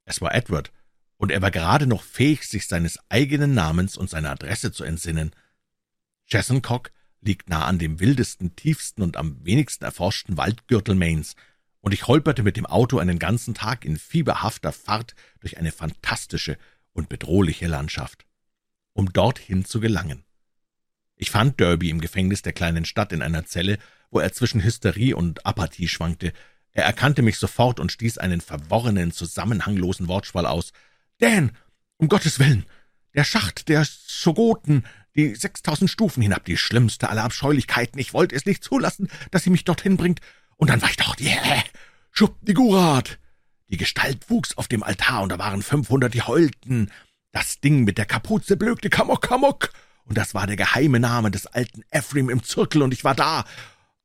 [0.05, 0.71] Es war Edward,
[1.17, 5.31] und er war gerade noch fähig, sich seines eigenen Namens und seiner Adresse zu entsinnen.
[6.27, 11.35] Chessencock liegt nah an dem wildesten, tiefsten und am wenigsten erforschten Waldgürtel Maines,
[11.81, 16.57] und ich holperte mit dem Auto einen ganzen Tag in fieberhafter Fahrt durch eine fantastische
[16.93, 18.26] und bedrohliche Landschaft
[18.97, 20.23] um dorthin zu gelangen.
[21.15, 23.77] Ich fand Derby im Gefängnis der kleinen Stadt in einer Zelle,
[24.09, 26.33] wo er zwischen Hysterie und Apathie schwankte.
[26.71, 30.73] Er erkannte mich sofort und stieß einen verworrenen, zusammenhanglosen Wortschwall aus.
[31.19, 31.51] »Dan,
[31.97, 32.65] um Gottes Willen!
[33.13, 37.99] Der Schacht der Schogoten, die sechstausend Stufen hinab, die schlimmste aller Abscheulichkeiten.
[37.99, 40.21] Ich wollte es nicht zulassen, dass sie mich dorthin bringt.
[40.55, 41.63] Und dann war ich doch, yeah,
[42.11, 43.19] Schubdigurat!
[43.69, 46.89] Die Gestalt wuchs auf dem Altar, und da waren fünfhundert, die heulten.
[47.31, 49.71] Das Ding mit der Kapuze blökte Kamok Kamok,
[50.05, 53.43] und das war der geheime Name des alten Ephraim im Zirkel, und ich war da,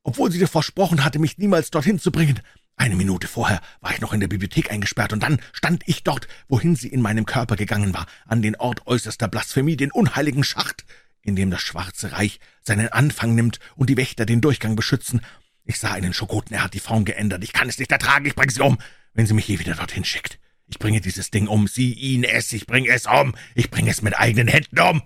[0.02, 2.40] obwohl sie dir versprochen hatte, mich niemals dorthin zu bringen.
[2.76, 6.26] Eine Minute vorher war ich noch in der Bibliothek eingesperrt, und dann stand ich dort,
[6.48, 10.85] wohin sie in meinem Körper gegangen war, an den Ort äußerster Blasphemie, den unheiligen Schacht,
[11.22, 15.20] in dem das Schwarze Reich seinen Anfang nimmt und die Wächter den Durchgang beschützen.
[15.64, 17.44] Ich sah einen Schogoten, er hat die Form geändert.
[17.44, 18.78] Ich kann es nicht ertragen, ich bringe sie um,
[19.14, 20.40] wenn sie mich je wieder dorthin schickt.
[20.72, 24.00] Ich bringe dieses Ding um, sie, ihn, es, ich bringe es um, ich bringe es
[24.00, 25.02] mit eigenen Händen um.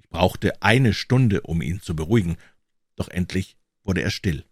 [0.00, 2.36] Ich brauchte eine Stunde, um ihn zu beruhigen,
[2.96, 4.44] doch endlich wurde er still.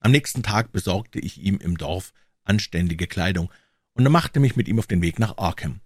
[0.00, 2.12] Am nächsten Tag besorgte ich ihm im Dorf
[2.42, 3.50] anständige Kleidung
[3.94, 5.80] und machte mich mit ihm auf den Weg nach Arkham.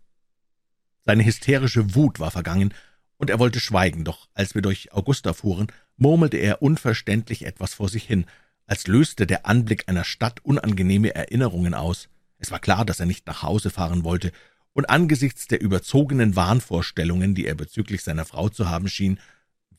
[1.04, 2.74] Seine hysterische Wut war vergangen,
[3.16, 7.88] und er wollte schweigen, doch als wir durch Augusta fuhren, murmelte er unverständlich etwas vor
[7.88, 8.26] sich hin,
[8.68, 12.08] als löste der Anblick einer Stadt unangenehme Erinnerungen aus.
[12.38, 14.30] Es war klar, dass er nicht nach Hause fahren wollte,
[14.74, 19.18] und angesichts der überzogenen Wahnvorstellungen, die er bezüglich seiner Frau zu haben schien,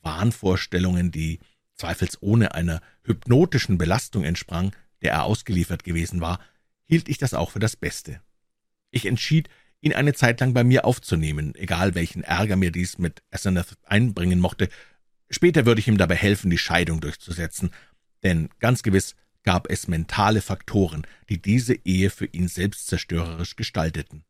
[0.02, 1.38] Wahnvorstellungen, die
[1.74, 6.38] zweifelsohne einer hypnotischen Belastung entsprang, der er ausgeliefert gewesen war,
[6.84, 8.20] hielt ich das auch für das Beste.
[8.90, 9.48] Ich entschied,
[9.80, 14.40] ihn eine Zeit lang bei mir aufzunehmen, egal welchen Ärger mir dies mit Asenath einbringen
[14.40, 14.68] mochte.
[15.30, 17.70] Später würde ich ihm dabei helfen, die Scheidung durchzusetzen,
[18.22, 24.24] denn ganz gewiss gab es mentale Faktoren, die diese Ehe für ihn selbstzerstörerisch gestalteten.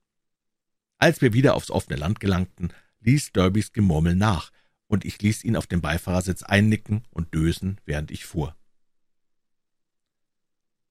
[0.98, 4.52] Als wir wieder aufs offene Land gelangten, ließ Derbys Gemurmel nach,
[4.86, 8.56] und ich ließ ihn auf dem Beifahrersitz einnicken und dösen, während ich fuhr.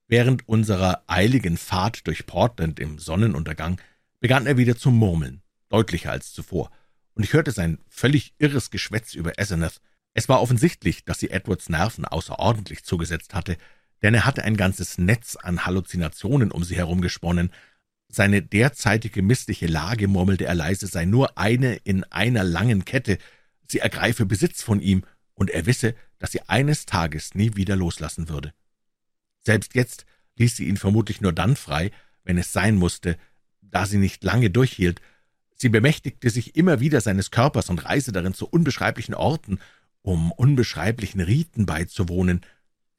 [0.08, 3.80] Während unserer eiligen Fahrt durch Portland im Sonnenuntergang
[4.20, 6.72] begann er wieder zu murmeln, deutlicher als zuvor,
[7.14, 9.82] und ich hörte sein völlig irres Geschwätz über Asenath.
[10.14, 13.58] Es war offensichtlich, dass sie Edwards Nerven außerordentlich zugesetzt hatte,
[14.02, 17.52] denn er hatte ein ganzes Netz an Halluzinationen um sie herum gesponnen.
[18.08, 23.18] Seine derzeitige missliche Lage, murmelte er leise, sei nur eine in einer langen Kette,
[23.68, 25.04] sie ergreife Besitz von ihm,
[25.36, 28.54] und er wisse, dass sie eines Tages nie wieder loslassen würde.
[29.42, 31.92] Selbst jetzt ließ sie ihn vermutlich nur dann frei,
[32.24, 33.18] wenn es sein musste,
[33.62, 35.02] da sie nicht lange durchhielt.
[35.56, 39.60] Sie bemächtigte sich immer wieder seines Körpers und reiste darin zu unbeschreiblichen Orten,
[40.02, 42.42] um unbeschreiblichen Riten beizuwohnen.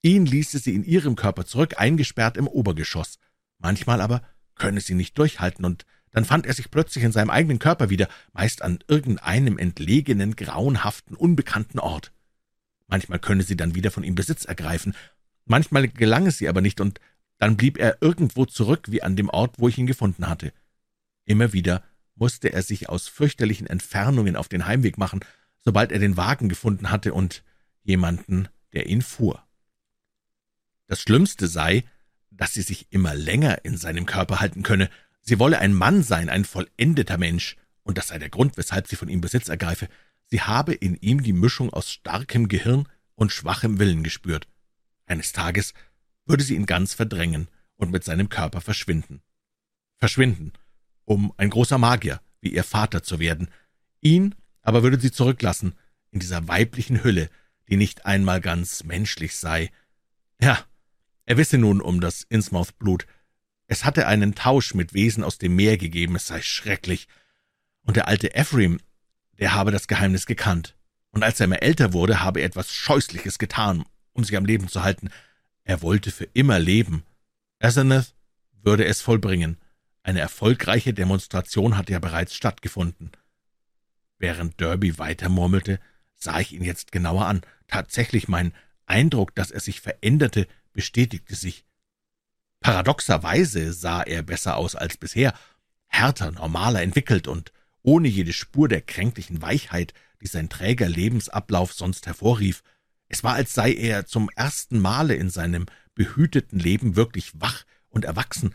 [0.03, 3.19] Ihn ließe sie in ihrem Körper zurück, eingesperrt im Obergeschoss.
[3.59, 4.23] Manchmal aber
[4.55, 8.09] könne sie nicht durchhalten, und dann fand er sich plötzlich in seinem eigenen Körper wieder,
[8.33, 12.13] meist an irgendeinem entlegenen, grauenhaften, unbekannten Ort.
[12.89, 14.95] Manchmal könne sie dann wieder von ihm Besitz ergreifen,
[15.45, 17.01] manchmal gelang es sie aber nicht, und
[17.39, 20.53] dann blieb er irgendwo zurück wie an dem Ort, wo ich ihn gefunden hatte.
[21.25, 21.83] Immer wieder
[22.15, 25.21] musste er sich aus fürchterlichen Entfernungen auf den Heimweg machen,
[25.61, 27.43] sobald er den Wagen gefunden hatte und
[27.83, 29.43] jemanden, der ihn fuhr.
[30.87, 31.85] Das Schlimmste sei,
[32.31, 34.91] dass sie sich immer länger in seinem Körper halten könne,
[35.23, 38.97] Sie wolle ein Mann sein, ein vollendeter Mensch, und das sei der Grund, weshalb sie
[38.97, 39.89] von ihm Besitz ergreife.
[40.27, 44.49] Sie habe in ihm die Mischung aus starkem Gehirn und schwachem Willen gespürt.
[45.07, 45.75] Eines Tages
[46.25, 49.23] würde sie ihn ganz verdrängen und mit seinem Körper verschwinden.
[49.97, 50.53] Verschwinden,
[51.05, 53.51] um ein großer Magier wie ihr Vater zu werden.
[54.01, 55.75] Ihn aber würde sie zurücklassen,
[56.11, 57.31] in dieser weiblichen Hülle,
[57.69, 59.71] die nicht einmal ganz menschlich sei.
[60.41, 60.59] Ja,
[61.27, 63.07] er wisse nun um das Innsmouth-Blut,
[63.73, 67.07] es hatte einen Tausch mit Wesen aus dem Meer gegeben, es sei schrecklich.
[67.83, 68.81] Und der alte Ephraim,
[69.39, 70.75] der habe das Geheimnis gekannt.
[71.13, 74.67] Und als er immer älter wurde, habe er etwas Scheußliches getan, um sich am Leben
[74.67, 75.11] zu halten.
[75.63, 77.05] Er wollte für immer leben.
[77.61, 78.17] Asenath
[78.61, 79.57] würde es vollbringen.
[80.03, 83.13] Eine erfolgreiche Demonstration hatte ja bereits stattgefunden.
[84.21, 85.81] Während Derby weitermurmelte,
[86.15, 87.41] sah ich ihn jetzt genauer an.
[87.67, 88.53] Tatsächlich mein
[88.85, 91.65] Eindruck, dass er sich veränderte, bestätigte sich.
[92.61, 95.33] Paradoxerweise sah er besser aus als bisher,
[95.87, 97.53] härter, normaler entwickelt und
[97.83, 102.63] ohne jede Spur der kränklichen Weichheit, die sein träger Lebensablauf sonst hervorrief.
[103.09, 105.65] Es war, als sei er zum ersten Male in seinem
[105.95, 108.55] behüteten Leben wirklich wach und erwachsen,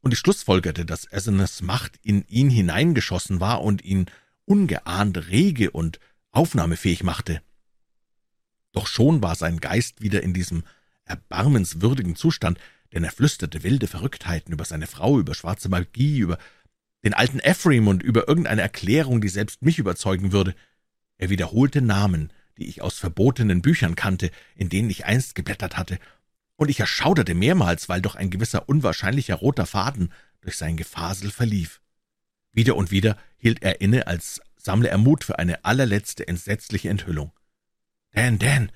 [0.00, 4.06] und ich schlussfolgerte, dass Asenaths Macht in ihn hineingeschossen war und ihn
[4.46, 7.42] ungeahnt rege und aufnahmefähig machte.
[8.72, 10.64] Doch schon war sein Geist wieder in diesem
[11.04, 12.58] erbarmenswürdigen Zustand,
[12.92, 16.38] denn er flüsterte wilde Verrücktheiten über seine Frau, über schwarze Magie, über
[17.04, 20.54] den alten Ephraim und über irgendeine Erklärung, die selbst mich überzeugen würde.
[21.18, 25.98] Er wiederholte Namen, die ich aus verbotenen Büchern kannte, in denen ich einst geblättert hatte,
[26.56, 31.80] und ich erschauderte mehrmals, weil doch ein gewisser unwahrscheinlicher roter Faden durch sein Gefasel verlief.
[32.56, 37.30] Wieder und wieder hielt er inne, als sammle er Mut für eine allerletzte entsetzliche Enthüllung.
[38.10, 38.72] Dan, Dan,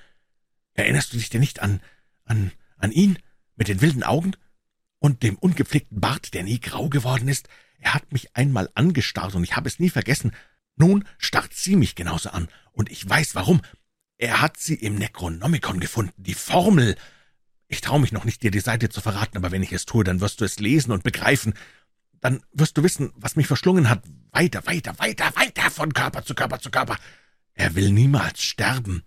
[0.75, 1.81] erinnerst du dich denn nicht an,
[2.25, 3.19] an, an ihn?
[3.61, 4.33] mit den wilden Augen
[5.01, 7.47] und dem ungepflegten Bart, der nie grau geworden ist.
[7.79, 10.33] Er hat mich einmal angestarrt, und ich habe es nie vergessen.
[10.77, 13.61] Nun starrt sie mich genauso an, und ich weiß warum.
[14.17, 16.97] Er hat sie im Necronomicon gefunden, die Formel.
[17.69, 20.05] Ich traue mich noch nicht, dir die Seite zu verraten, aber wenn ich es tue,
[20.05, 21.53] dann wirst du es lesen und begreifen.
[22.21, 24.03] Dann wirst du wissen, was mich verschlungen hat.
[24.31, 26.99] Weiter, weiter, weiter, weiter, von Körper zu Körper zu Körper.
[27.55, 29.03] Er will niemals sterben.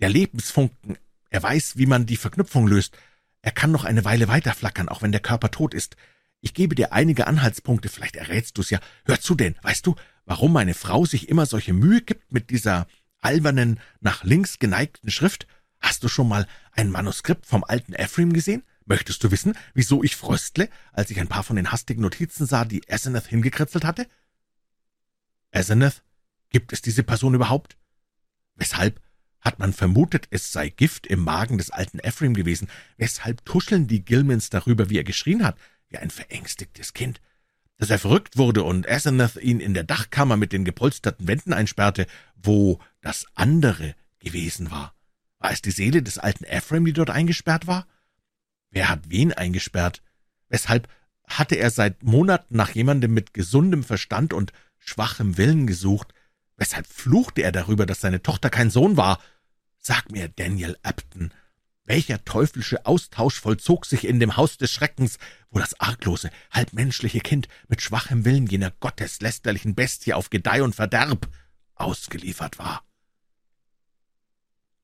[0.00, 0.96] Der Lebensfunken,
[1.30, 2.96] er weiß, wie man die Verknüpfung löst.
[3.42, 5.96] Er kann noch eine Weile weiterflackern, auch wenn der Körper tot ist.
[6.40, 8.80] Ich gebe dir einige Anhaltspunkte, vielleicht errätst du's ja.
[9.04, 12.86] Hör zu denn, weißt du, warum meine Frau sich immer solche Mühe gibt mit dieser
[13.20, 15.46] albernen, nach links geneigten Schrift?
[15.80, 18.62] Hast du schon mal ein Manuskript vom alten Ephraim gesehen?
[18.88, 22.64] Möchtest du wissen, wieso ich fröstle, als ich ein paar von den hastigen Notizen sah,
[22.64, 24.08] die Asenath hingekritzelt hatte?
[25.52, 26.02] Asenath?
[26.48, 27.76] Gibt es diese Person überhaupt?
[28.54, 29.02] Weshalb
[29.40, 32.68] hat man vermutet, es sei Gift im Magen des alten Ephraim gewesen?
[32.96, 35.58] Weshalb tuscheln die Gilmans darüber, wie er geschrien hat,
[35.90, 37.20] wie ein verängstigtes Kind?
[37.76, 42.06] Dass er verrückt wurde und Asenath ihn in der Dachkammer mit den gepolsterten Wänden einsperrte,
[42.36, 44.94] wo das andere gewesen war.
[45.38, 47.86] War es die Seele des alten Ephraim, die dort eingesperrt war?
[48.70, 50.02] Wer hat wen eingesperrt?
[50.48, 50.88] Weshalb
[51.26, 56.14] hatte er seit Monaten nach jemandem mit gesundem Verstand und schwachem Willen gesucht?
[56.56, 59.20] Weshalb fluchte er darüber, dass seine Tochter kein Sohn war?
[59.78, 61.32] Sag mir, Daniel Upton,
[61.84, 65.18] welcher teuflische Austausch vollzog sich in dem Haus des Schreckens,
[65.50, 71.28] wo das arglose, halbmenschliche Kind mit schwachem Willen jener gotteslästerlichen Bestie auf Gedeih und Verderb
[71.74, 72.84] ausgeliefert war?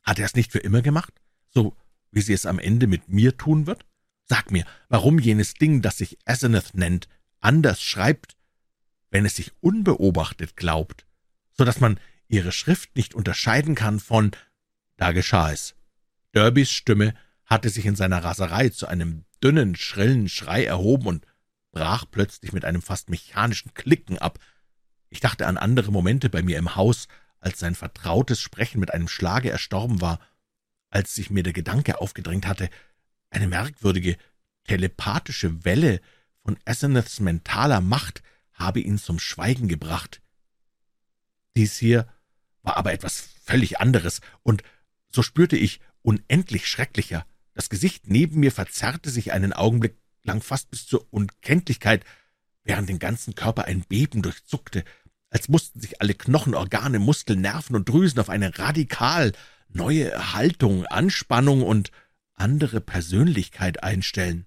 [0.03, 1.13] Hat er es nicht für immer gemacht,
[1.51, 1.77] so
[2.15, 3.85] wie sie es am Ende mit mir tun wird?
[4.27, 7.09] Sag mir, warum jenes Ding, das sich Asenath nennt,
[7.41, 8.37] anders schreibt,
[9.11, 11.07] wenn es sich unbeobachtet glaubt,
[11.53, 14.33] so dass man ihre Schrift nicht unterscheiden kann von
[14.97, 15.75] da geschah es.
[16.35, 21.27] Derbys Stimme hatte sich in seiner Raserei zu einem dünnen, schrillen Schrei erhoben und
[21.73, 24.39] brach plötzlich mit einem fast mechanischen Klicken ab.
[25.11, 27.09] Ich dachte an andere Momente bei mir im Haus,
[27.41, 30.19] als sein vertrautes Sprechen mit einem Schlage erstorben war,
[30.95, 32.71] als sich mir der Gedanke aufgedrängt hatte,
[33.31, 34.17] eine merkwürdige,
[34.65, 36.01] telepathische Welle
[36.43, 38.23] von Asenaths mentaler Macht
[38.53, 40.23] habe ihn zum Schweigen gebracht.
[41.57, 42.07] Dies hier
[42.63, 44.63] war aber etwas völlig anderes, und
[45.11, 47.27] so spürte ich unendlich schrecklicher.
[47.55, 52.05] Das Gesicht neben mir verzerrte sich einen Augenblick lang fast bis zur Unkenntlichkeit,
[52.63, 54.85] während den ganzen Körper ein Beben durchzuckte,
[55.31, 59.33] als mussten sich alle Knochen, Organe, Muskeln, Nerven und Drüsen auf eine radikal
[59.75, 61.91] neue Haltung, Anspannung und
[62.35, 64.47] andere Persönlichkeit einstellen.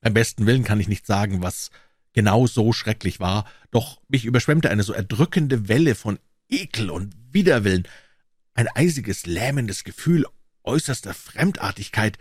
[0.00, 1.70] Beim besten Willen kann ich nicht sagen, was
[2.12, 7.86] genau so schrecklich war, doch mich überschwemmte eine so erdrückende Welle von Ekel und Widerwillen,
[8.54, 10.26] ein eisiges, lähmendes Gefühl
[10.64, 12.18] äußerster Fremdartigkeit,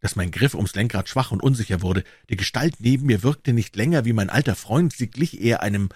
[0.00, 2.04] dass mein Griff ums Lenkrad schwach und unsicher wurde.
[2.28, 5.88] Die Gestalt neben mir wirkte nicht länger wie mein alter Freund, sie glich eher einem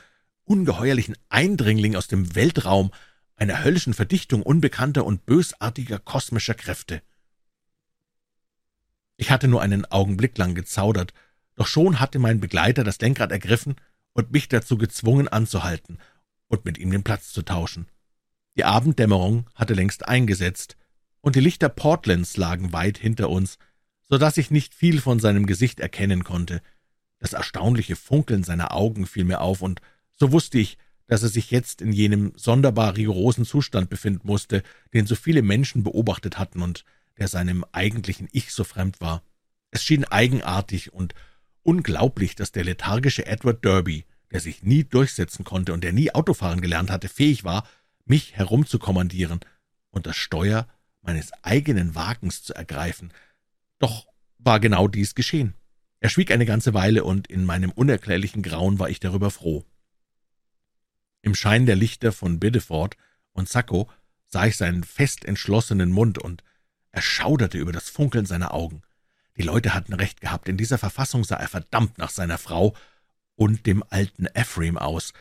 [0.45, 2.91] ungeheuerlichen Eindringling aus dem Weltraum,
[3.39, 7.03] einer höllischen Verdichtung unbekannter und bösartiger kosmischer Kräfte.
[9.17, 11.13] Ich hatte nur einen Augenblick lang gezaudert,
[11.55, 13.77] doch schon hatte mein Begleiter das Lenkrad ergriffen
[14.13, 15.99] und mich dazu gezwungen anzuhalten
[16.49, 17.89] und mit ihm den Platz zu tauschen.
[18.57, 20.77] Die Abenddämmerung hatte längst eingesetzt,
[21.21, 23.59] und die Lichter Portlands lagen weit hinter uns,
[24.09, 26.63] so dass ich nicht viel von seinem Gesicht erkennen konnte.
[27.19, 29.81] Das erstaunliche Funkeln seiner Augen fiel mir auf, und
[30.15, 30.79] so wusste ich,
[31.09, 34.63] dass er sich jetzt in jenem sonderbar rigorosen Zustand befinden musste,
[34.95, 36.85] den so viele Menschen beobachtet hatten und
[37.19, 39.25] der seinem eigentlichen Ich so fremd war.
[39.71, 41.15] Es schien eigenartig und
[41.63, 46.61] unglaublich, dass der lethargische Edward Derby, der sich nie durchsetzen konnte und der nie Autofahren
[46.61, 47.67] gelernt hatte, fähig war,
[48.05, 49.41] mich herumzukommandieren
[49.91, 50.69] und das Steuer
[51.01, 53.13] meines eigenen Wagens zu ergreifen.
[53.79, 54.07] Doch
[54.39, 55.55] war genau dies geschehen.
[56.01, 59.65] Er schwieg eine ganze Weile, und in meinem unerklärlichen Grauen war ich darüber froh.
[61.23, 62.97] Im Schein der Lichter von Biddeford
[63.33, 63.91] und Sacco
[64.27, 66.45] sah ich seinen fest entschlossenen Mund und
[66.91, 68.83] erschauderte über das Funkeln seiner Augen.
[69.37, 72.75] Die Leute hatten recht gehabt, in dieser Verfassung sah er verdammt nach seiner Frau
[73.37, 75.13] und dem alten Ephraim aus.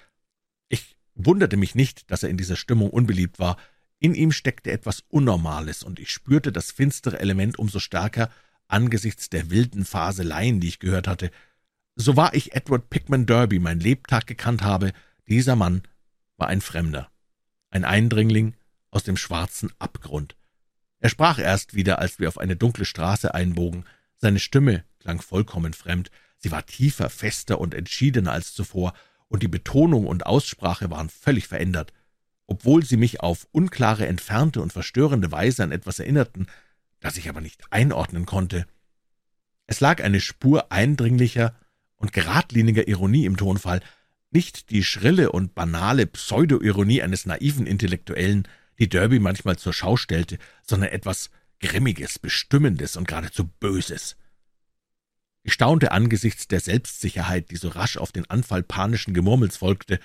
[0.70, 3.58] Ich wunderte mich nicht, dass er in dieser Stimmung unbeliebt war.
[4.00, 8.32] In ihm steckte etwas Unnormales, und ich spürte das finstere Element umso stärker
[8.68, 11.32] angesichts der wilden Faseleien, die ich gehört hatte.
[11.95, 14.93] So war ich Edward Pickman Derby mein Lebtag gekannt habe,
[15.28, 15.84] dieser Mann
[16.38, 17.09] war ein Fremder,
[17.69, 18.55] ein Eindringling
[18.91, 20.36] aus dem schwarzen Abgrund.
[20.99, 23.86] Er sprach erst wieder, als wir auf eine dunkle Straße einbogen.
[24.17, 26.09] Seine Stimme klang vollkommen fremd.
[26.38, 28.93] Sie war tiefer, fester und entschiedener als zuvor,
[29.30, 31.91] und die Betonung und Aussprache waren völlig verändert.
[32.45, 36.47] Obwohl sie mich auf unklare, entfernte und verstörende Weise an etwas erinnerten,
[37.01, 38.65] das ich aber nicht einordnen konnte.
[39.65, 41.53] Es lag eine Spur eindringlicher
[41.97, 43.82] und geradliniger Ironie im Tonfall,
[44.32, 48.47] nicht die schrille und banale Pseudo-Ironie eines naiven Intellektuellen,
[48.80, 54.15] die Derby manchmal zur Schau stellte, sondern etwas Grimmiges, Bestimmendes und geradezu Böses.
[55.43, 59.99] Ich staunte angesichts der Selbstsicherheit, die so rasch auf den Anfall panischen Gemurmels folgte.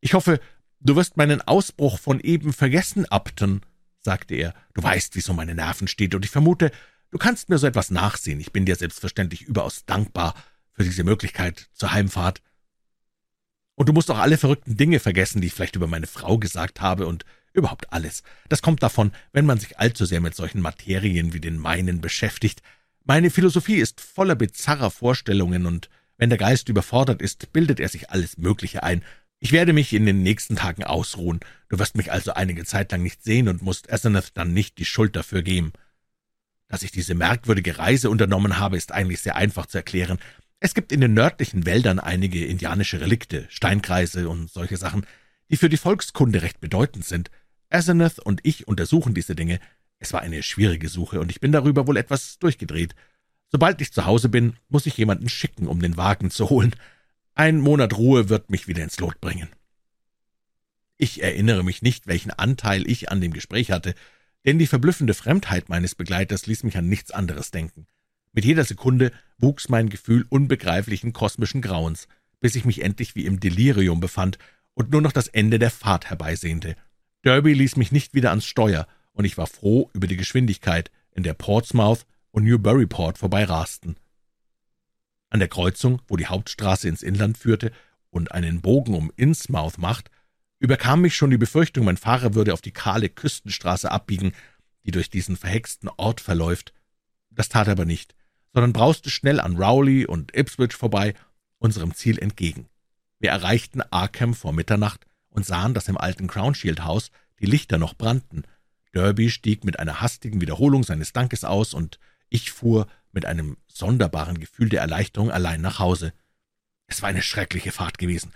[0.00, 0.40] »Ich hoffe,
[0.78, 3.62] du wirst meinen Ausbruch von eben vergessen, Upton«,
[3.98, 4.54] sagte er.
[4.74, 6.70] »Du weißt, wie so meine Nerven steht, und ich vermute,
[7.10, 8.40] du kannst mir so etwas nachsehen.
[8.40, 10.34] Ich bin dir selbstverständlich überaus dankbar
[10.72, 12.40] für diese Möglichkeit zur Heimfahrt.
[13.74, 16.80] Und du musst auch alle verrückten Dinge vergessen, die ich vielleicht über meine Frau gesagt
[16.80, 18.22] habe und überhaupt alles.
[18.48, 22.62] Das kommt davon, wenn man sich allzu sehr mit solchen Materien wie den meinen beschäftigt.
[23.04, 28.10] Meine Philosophie ist voller bizarrer Vorstellungen, und wenn der Geist überfordert ist, bildet er sich
[28.10, 29.02] alles Mögliche ein.
[29.38, 31.40] Ich werde mich in den nächsten Tagen ausruhen.
[31.70, 34.84] Du wirst mich also einige Zeit lang nicht sehen und musst Asenath dann nicht die
[34.84, 35.72] Schuld dafür geben.
[36.68, 40.18] Dass ich diese merkwürdige Reise unternommen habe, ist eigentlich sehr einfach zu erklären.
[40.60, 45.06] Es gibt in den nördlichen Wäldern einige indianische Relikte, Steinkreise und solche Sachen,
[45.48, 47.30] die für die Volkskunde recht bedeutend sind.
[47.70, 49.58] Asenath und ich untersuchen diese Dinge.
[49.98, 52.94] Es war eine schwierige Suche, und ich bin darüber wohl etwas durchgedreht.
[53.48, 56.76] Sobald ich zu Hause bin, muss ich jemanden schicken, um den Wagen zu holen.
[57.34, 59.48] Ein Monat Ruhe wird mich wieder ins Lot bringen.
[60.98, 63.94] Ich erinnere mich nicht, welchen Anteil ich an dem Gespräch hatte,
[64.44, 67.86] denn die verblüffende Fremdheit meines Begleiters ließ mich an nichts anderes denken.
[68.32, 72.06] Mit jeder Sekunde wuchs mein Gefühl unbegreiflichen kosmischen Grauens,
[72.38, 74.38] bis ich mich endlich wie im Delirium befand
[74.74, 76.76] und nur noch das Ende der Fahrt herbeisehnte.
[77.24, 81.24] Derby ließ mich nicht wieder ans Steuer, und ich war froh über die Geschwindigkeit, in
[81.24, 83.96] der Portsmouth und Newburyport vorbeirasten.
[85.28, 87.72] An der Kreuzung, wo die Hauptstraße ins Inland führte
[88.10, 90.10] und einen Bogen um Innsmouth macht,
[90.60, 94.32] überkam mich schon die Befürchtung, mein Fahrer würde auf die kahle Küstenstraße abbiegen,
[94.86, 96.72] die durch diesen verhexten Ort verläuft.
[97.30, 98.14] Das tat er aber nicht
[98.52, 101.14] sondern brauste schnell an Rowley und Ipswich vorbei,
[101.58, 102.68] unserem Ziel entgegen.
[103.18, 108.44] Wir erreichten Arkham vor Mitternacht und sahen, dass im alten Crownshield-Haus die Lichter noch brannten.
[108.94, 111.98] Derby stieg mit einer hastigen Wiederholung seines Dankes aus, und
[112.28, 116.12] ich fuhr mit einem sonderbaren Gefühl der Erleichterung allein nach Hause.
[116.86, 118.32] Es war eine schreckliche Fahrt gewesen.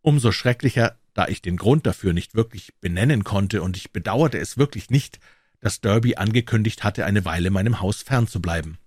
[0.00, 4.58] Umso schrecklicher, da ich den Grund dafür nicht wirklich benennen konnte, und ich bedauerte es
[4.58, 5.20] wirklich nicht,
[5.60, 8.78] dass Derby angekündigt hatte, eine Weile meinem Haus fernzubleiben.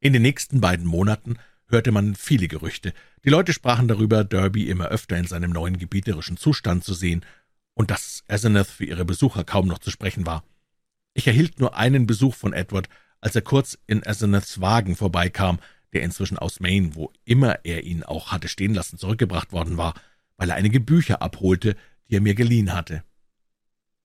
[0.00, 2.92] In den nächsten beiden Monaten hörte man viele Gerüchte.
[3.24, 7.24] Die Leute sprachen darüber, Derby immer öfter in seinem neuen gebieterischen Zustand zu sehen
[7.74, 10.44] und dass Asenath für ihre Besucher kaum noch zu sprechen war.
[11.14, 12.88] Ich erhielt nur einen Besuch von Edward,
[13.20, 15.58] als er kurz in Asenaths Wagen vorbeikam,
[15.92, 19.94] der inzwischen aus Maine, wo immer er ihn auch hatte stehen lassen, zurückgebracht worden war,
[20.36, 21.76] weil er einige Bücher abholte,
[22.08, 23.02] die er mir geliehen hatte.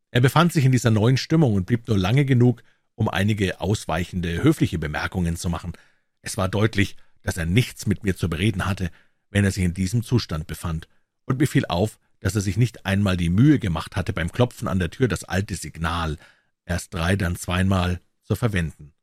[0.09, 2.63] Er befand sich in dieser neuen Stimmung und blieb nur lange genug,
[2.95, 5.73] um einige ausweichende, höfliche Bemerkungen zu machen.
[6.21, 8.91] Es war deutlich, dass er nichts mit mir zu bereden hatte,
[9.29, 10.87] wenn er sich in diesem Zustand befand,
[11.25, 14.67] und mir fiel auf, dass er sich nicht einmal die Mühe gemacht hatte, beim Klopfen
[14.67, 16.17] an der Tür das alte Signal,
[16.65, 18.93] erst drei, dann zweimal, zu verwenden.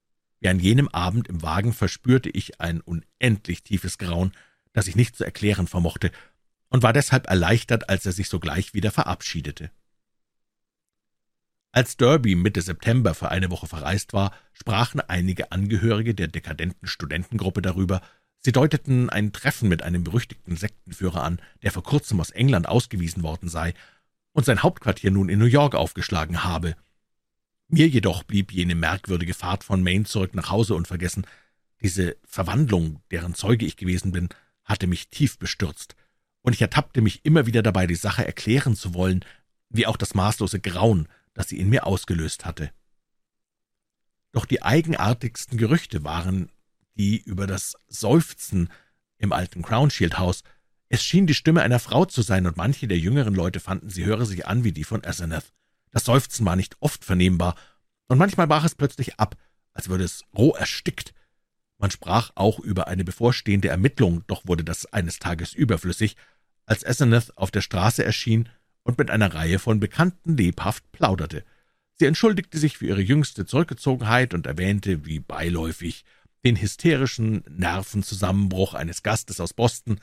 [0.40, 4.32] Wie an jenem Abend im Wagen verspürte ich ein unendlich tiefes Grauen,
[4.72, 6.10] das ich nicht zu erklären vermochte,
[6.68, 9.70] und war deshalb erleichtert, als er sich sogleich wieder verabschiedete.
[11.72, 17.62] Als Derby Mitte September für eine Woche verreist war, sprachen einige Angehörige der dekadenten Studentengruppe
[17.62, 18.00] darüber.
[18.40, 23.22] Sie deuteten ein Treffen mit einem berüchtigten Sektenführer an, der vor kurzem aus England ausgewiesen
[23.22, 23.74] worden sei
[24.32, 26.74] und sein Hauptquartier nun in New York aufgeschlagen habe.
[27.68, 31.24] Mir jedoch blieb jene merkwürdige Fahrt von Maine zurück nach Hause unvergessen.
[31.82, 34.28] Diese Verwandlung, deren Zeuge ich gewesen bin,
[34.64, 35.94] hatte mich tief bestürzt,
[36.42, 39.24] und ich ertappte mich immer wieder dabei, die Sache erklären zu wollen,
[39.68, 41.06] wie auch das maßlose Grauen,
[41.40, 42.70] das sie in mir ausgelöst hatte.
[44.30, 46.52] Doch die eigenartigsten Gerüchte waren
[46.96, 48.68] die über das Seufzen
[49.16, 50.42] im alten Crownshield-Haus.
[50.90, 54.04] Es schien die Stimme einer Frau zu sein, und manche der jüngeren Leute fanden, sie
[54.04, 55.50] höre sich an wie die von Asenath.
[55.92, 57.56] Das Seufzen war nicht oft vernehmbar,
[58.08, 59.36] und manchmal brach es plötzlich ab,
[59.72, 61.14] als würde es roh erstickt.
[61.78, 66.16] Man sprach auch über eine bevorstehende Ermittlung, doch wurde das eines Tages überflüssig,
[66.66, 68.50] als Asenath auf der Straße erschien
[68.90, 71.44] und mit einer Reihe von Bekannten lebhaft plauderte.
[71.94, 76.04] Sie entschuldigte sich für ihre jüngste Zurückgezogenheit und erwähnte, wie beiläufig,
[76.44, 80.00] den hysterischen Nervenzusammenbruch eines Gastes aus Boston.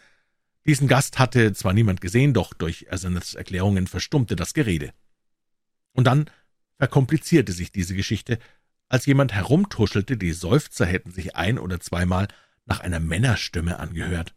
[0.66, 4.94] Diesen Gast hatte zwar niemand gesehen, doch durch Asenaths Erklärungen verstummte das Gerede.
[5.92, 6.30] Und dann
[6.78, 8.40] verkomplizierte sich diese Geschichte,
[8.88, 12.30] als jemand herumtuschelte, die Seufzer hätten sich ein oder zweimal
[12.66, 14.34] nach einer Männerstimme angehört.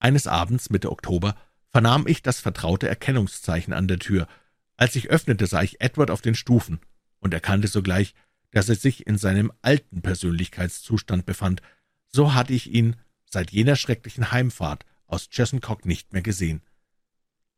[0.00, 1.34] Eines Abends Mitte Oktober
[1.74, 4.28] vernahm ich das vertraute Erkennungszeichen an der Tür.
[4.76, 6.78] Als ich öffnete, sah ich Edward auf den Stufen
[7.18, 8.14] und erkannte sogleich,
[8.52, 11.62] dass er sich in seinem alten Persönlichkeitszustand befand.
[12.06, 12.94] So hatte ich ihn
[13.28, 16.62] seit jener schrecklichen Heimfahrt aus Chesuncock nicht mehr gesehen.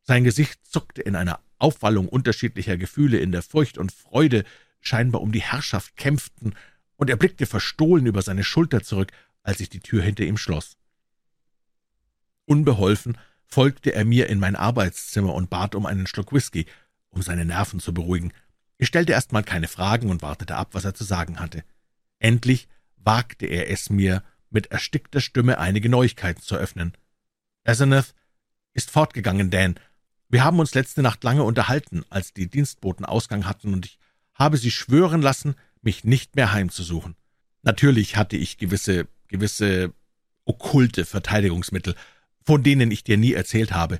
[0.00, 4.44] Sein Gesicht zuckte in einer Aufwallung unterschiedlicher Gefühle, in der Furcht und Freude
[4.80, 6.54] scheinbar um die Herrschaft kämpften,
[6.94, 9.12] und er blickte verstohlen über seine Schulter zurück,
[9.42, 10.78] als ich die Tür hinter ihm schloss.
[12.46, 16.66] Unbeholfen folgte er mir in mein Arbeitszimmer und bat um einen Schluck Whisky,
[17.10, 18.32] um seine Nerven zu beruhigen.
[18.78, 21.64] Ich stellte erst mal keine Fragen und wartete ab, was er zu sagen hatte.
[22.18, 26.96] Endlich wagte er es mir, mit erstickter Stimme einige Neuigkeiten zu öffnen.
[27.64, 28.14] Asenath
[28.74, 29.78] ist fortgegangen, Dan.
[30.28, 33.98] Wir haben uns letzte Nacht lange unterhalten, als die Dienstboten Ausgang hatten, und ich
[34.34, 37.16] habe sie schwören lassen, mich nicht mehr heimzusuchen.
[37.62, 39.92] Natürlich hatte ich gewisse, gewisse
[40.44, 41.94] okkulte Verteidigungsmittel,
[42.46, 43.98] von denen ich dir nie erzählt habe.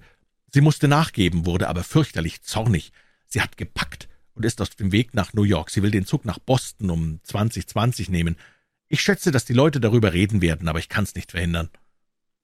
[0.53, 2.93] Sie musste nachgeben, wurde aber fürchterlich zornig.
[3.27, 5.71] Sie hat gepackt und ist auf dem Weg nach New York.
[5.71, 8.37] Sie will den Zug nach Boston um 2020 nehmen.
[8.89, 11.71] Ich schätze, dass die Leute darüber reden werden, aber ich kann's nicht verhindern.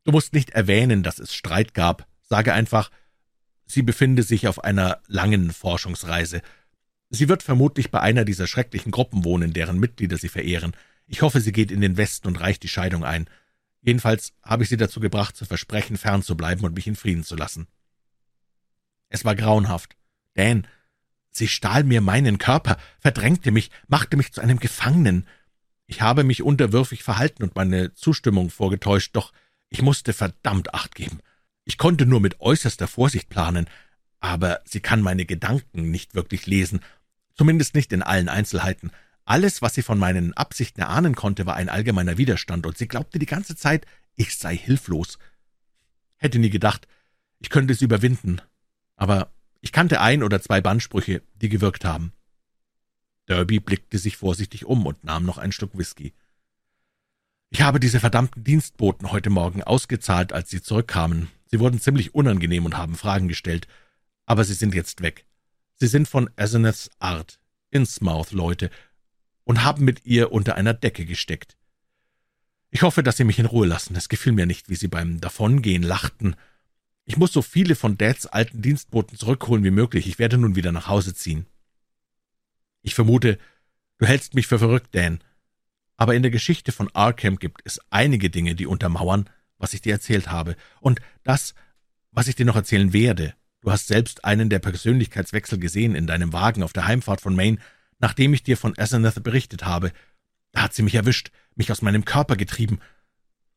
[0.05, 2.09] Du musst nicht erwähnen, dass es Streit gab.
[2.23, 2.91] Sage einfach,
[3.67, 6.43] sie befinde sich auf einer langen Forschungsreise.
[7.11, 10.73] Sie wird vermutlich bei einer dieser schrecklichen Gruppen wohnen, deren Mitglieder sie verehren.
[11.07, 13.29] Ich hoffe, sie geht in den Westen und reicht die Scheidung ein.
[13.83, 17.67] Jedenfalls habe ich sie dazu gebracht, zu versprechen, fernzubleiben und mich in Frieden zu lassen.
[19.09, 19.97] Es war grauenhaft.
[20.35, 20.67] Dan,
[21.31, 25.27] sie stahl mir meinen Körper, verdrängte mich, machte mich zu einem Gefangenen.
[25.87, 29.33] Ich habe mich unterwürfig verhalten und meine Zustimmung vorgetäuscht, doch
[29.69, 31.21] ich musste verdammt Acht geben.
[31.65, 33.69] Ich konnte nur mit äußerster Vorsicht planen,
[34.21, 36.81] aber sie kann meine Gedanken nicht wirklich lesen,
[37.35, 38.93] zumindest nicht in allen Einzelheiten.
[39.25, 43.19] Alles, was sie von meinen Absichten erahnen konnte, war ein allgemeiner Widerstand, und sie glaubte
[43.19, 45.19] die ganze Zeit, ich sei hilflos.
[46.17, 46.89] Hätte nie gedacht,
[47.39, 48.41] ich könnte sie überwinden,
[48.97, 52.13] aber ich kannte ein oder zwei Bandsprüche, die gewirkt haben.
[53.29, 56.13] Derby blickte sich vorsichtig um und nahm noch einen Schluck Whisky.
[57.51, 61.29] Ich habe diese verdammten Dienstboten heute Morgen ausgezahlt, als sie zurückkamen.
[61.47, 63.69] Sie wurden ziemlich unangenehm und haben Fragen gestellt,
[64.27, 65.27] aber sie sind jetzt weg.
[65.77, 67.39] Sie sind von Asenaths Art,
[67.71, 68.71] Innsmouth-Leute,
[69.45, 71.57] und haben mit ihr unter einer Decke gesteckt.
[72.71, 73.97] Ich hoffe, dass Sie mich in Ruhe lassen.
[73.97, 76.37] Es gefiel mir nicht, wie Sie beim Davongehen lachten.
[77.05, 80.07] Ich muss so viele von Dads alten Dienstboten zurückholen wie möglich.
[80.07, 81.47] Ich werde nun wieder nach Hause ziehen.
[82.81, 83.39] Ich vermute,
[83.99, 85.21] du hältst mich für verrückt, Dan.
[85.97, 89.29] Aber in der Geschichte von Arkham gibt es einige Dinge, die untermauern,
[89.59, 90.57] was ich dir erzählt habe.
[90.81, 91.55] Und das,
[92.11, 96.33] was ich dir noch erzählen werde, Du hast selbst einen der Persönlichkeitswechsel gesehen in deinem
[96.33, 97.59] Wagen auf der Heimfahrt von Maine,
[98.03, 99.93] nachdem ich dir von Asenath berichtet habe.
[100.53, 102.81] Da hat sie mich erwischt, mich aus meinem Körper getrieben.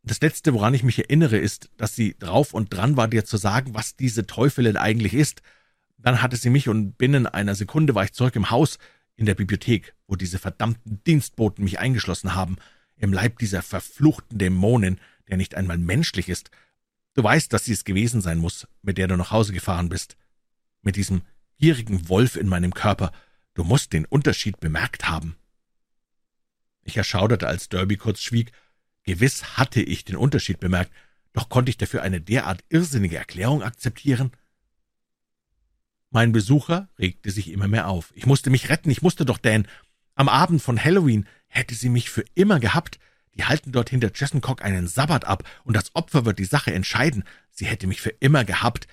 [0.03, 3.35] Das Letzte, woran ich mich erinnere, ist, dass sie drauf und dran war, dir zu
[3.35, 5.41] sagen, was diese Teufelin eigentlich ist.
[5.97, 8.77] Dann hatte sie mich und binnen einer Sekunde war ich zurück im Haus,
[9.17, 12.55] in der Bibliothek, wo diese verdammten Dienstboten mich eingeschlossen haben,
[12.95, 16.51] im Leib dieser verfluchten Dämonin, der nicht einmal menschlich ist,
[17.15, 20.17] Du weißt, dass sie es gewesen sein muss, mit der du nach Hause gefahren bist.
[20.81, 21.21] Mit diesem
[21.57, 23.11] gierigen Wolf in meinem Körper.
[23.55, 25.35] Du musst den Unterschied bemerkt haben.
[26.83, 28.51] Ich erschauderte, als Derby kurz schwieg.
[29.03, 30.91] Gewiss hatte ich den Unterschied bemerkt,
[31.33, 34.31] doch konnte ich dafür eine derart irrsinnige Erklärung akzeptieren?
[36.09, 38.13] Mein Besucher regte sich immer mehr auf.
[38.15, 39.67] Ich musste mich retten, ich musste doch, Dan.
[40.15, 42.99] Am Abend von Halloween hätte sie mich für immer gehabt.
[43.35, 47.25] Die halten dort hinter Jessencock einen Sabbat ab, und das Opfer wird die Sache entscheiden.
[47.51, 48.87] Sie hätte mich für immer gehabt.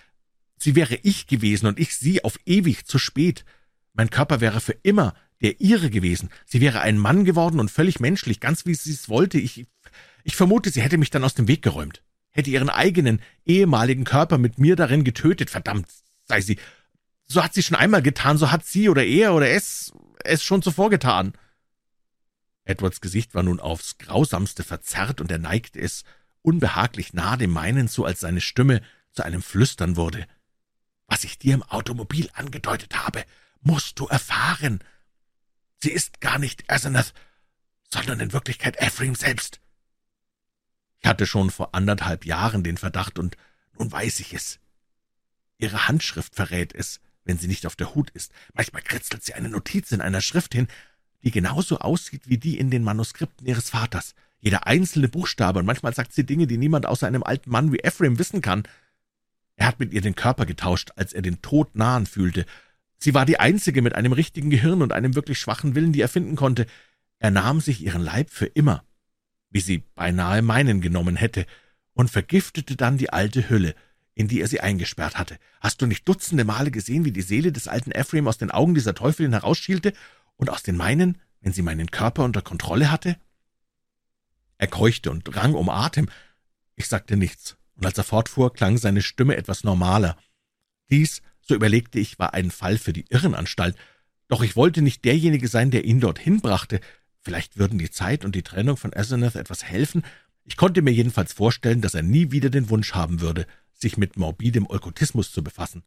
[0.57, 3.45] Sie wäre ich gewesen und ich sie auf ewig zu spät.
[3.95, 6.31] Mein Körper wäre für immer der ihre gewesen.
[6.47, 9.39] Sie wäre ein Mann geworden und völlig menschlich, ganz wie sie es wollte.
[9.39, 9.67] Ich,
[10.23, 14.39] ich vermute, sie hätte mich dann aus dem Weg geräumt, hätte ihren eigenen ehemaligen Körper
[14.39, 15.51] mit mir darin getötet.
[15.51, 15.89] Verdammt,
[16.25, 16.59] sei sie.
[17.27, 19.93] So hat sie schon einmal getan, so hat sie oder er oder es
[20.25, 21.33] es schon zuvor getan.
[22.65, 26.05] Edwards Gesicht war nun aufs grausamste verzerrt, und er neigte es
[26.43, 28.83] unbehaglich nah dem meinen zu, als seine Stimme
[29.13, 30.27] zu einem Flüstern wurde.
[31.09, 33.25] Was ich dir im Automobil angedeutet habe,
[33.63, 34.83] musst du erfahren.
[35.79, 37.15] Sie ist gar nicht Asenath,
[37.93, 39.61] sondern in Wirklichkeit Ephraim selbst.
[41.01, 43.37] Ich hatte schon vor anderthalb Jahren den Verdacht, und
[43.79, 44.61] nun weiß ich es.
[45.59, 48.33] Ihre Handschrift verrät es, wenn sie nicht auf der Hut ist.
[48.55, 50.69] Manchmal kritzelt sie eine Notiz in einer Schrift hin,
[51.23, 54.15] die genauso aussieht wie die in den Manuskripten ihres Vaters.
[54.41, 57.79] Jeder einzelne Buchstabe, und manchmal sagt sie Dinge, die niemand außer einem alten Mann wie
[57.79, 58.65] Ephraim wissen kann.
[59.55, 62.45] Er hat mit ihr den Körper getauscht, als er den Tod nahen fühlte.
[63.03, 66.09] Sie war die einzige mit einem richtigen Gehirn und einem wirklich schwachen Willen, die er
[66.09, 66.69] finden konnte.
[67.19, 68.85] Er nahm sich ihren Leib für immer,
[69.51, 71.45] wie sie beinahe meinen genommen hätte,
[71.95, 73.75] und vergiftete dann die alte Hülle,
[74.15, 75.37] in die er sie eingesperrt hatte.
[75.61, 78.73] Hast du nicht dutzende Male gesehen, wie die Seele des alten Ephraim aus den Augen
[78.73, 79.95] dieser Teufelin herausschielte
[80.37, 83.17] und aus den meinen, wenn sie meinen Körper unter Kontrolle hatte?
[84.59, 86.09] Er keuchte und rang um Atem.
[86.77, 90.17] Ich sagte nichts, und als er fortfuhr, klang seine Stimme etwas normaler.
[90.89, 93.77] Dies, so überlegte ich, war ein Fall für die Irrenanstalt,
[94.29, 96.81] doch ich wollte nicht derjenige sein, der ihn dorthin brachte.
[97.21, 100.03] Vielleicht würden die Zeit und die Trennung von Asenath etwas helfen.
[100.45, 104.17] Ich konnte mir jedenfalls vorstellen, dass er nie wieder den Wunsch haben würde, sich mit
[104.17, 105.83] morbidem Okkultismus zu befassen.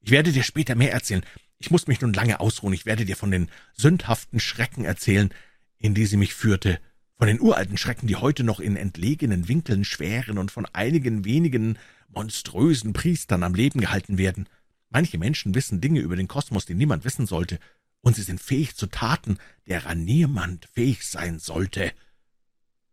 [0.00, 1.24] Ich werde dir später mehr erzählen.
[1.58, 2.74] Ich muss mich nun lange ausruhen.
[2.74, 5.32] Ich werde dir von den sündhaften Schrecken erzählen,
[5.78, 6.80] in die sie mich führte,
[7.16, 11.78] von den uralten Schrecken, die heute noch in entlegenen Winkeln schweren und von einigen wenigen
[12.08, 14.48] monströsen Priestern am Leben gehalten werden.
[14.92, 17.58] Manche Menschen wissen Dinge über den Kosmos, die niemand wissen sollte,
[18.02, 21.92] und sie sind fähig zu Taten, derer niemand fähig sein sollte.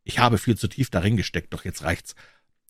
[0.04, 2.16] Ich habe viel zu tief darin gesteckt, doch jetzt reicht's.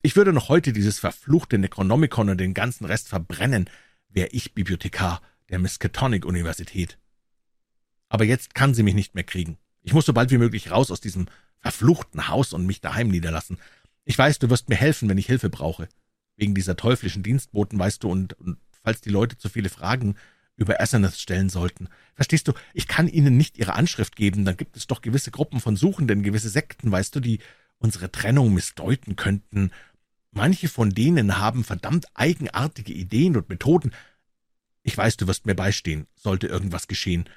[0.01, 3.69] Ich würde noch heute dieses verfluchte Necronomicon und den ganzen Rest verbrennen,
[4.07, 6.97] wär ich Bibliothekar der Miskatonic-Universität.
[8.07, 9.59] Aber jetzt kann sie mich nicht mehr kriegen.
[9.83, 11.27] Ich muss so bald wie möglich raus aus diesem
[11.59, 13.59] verfluchten Haus und mich daheim niederlassen.
[14.05, 15.87] Ich weiß, du wirst mir helfen, wenn ich Hilfe brauche.
[16.35, 20.15] Wegen dieser teuflischen Dienstboten, weißt du, und, und falls die Leute zu viele Fragen
[20.55, 21.87] über Asenath stellen sollten.
[22.15, 25.61] Verstehst du, ich kann ihnen nicht ihre Anschrift geben, dann gibt es doch gewisse Gruppen
[25.61, 27.39] von Suchenden, gewisse Sekten, weißt du, die
[27.77, 29.71] unsere Trennung missdeuten könnten.
[30.31, 33.91] Manche von denen haben verdammt eigenartige Ideen und Methoden.
[34.83, 37.29] Ich weiß, du wirst mir beistehen, sollte irgendwas geschehen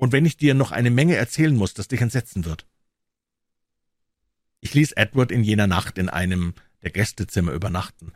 [0.00, 2.66] und wenn ich dir noch eine Menge erzählen muss, das dich entsetzen wird.
[4.60, 8.14] Ich ließ Edward in jener Nacht in einem der Gästezimmer übernachten.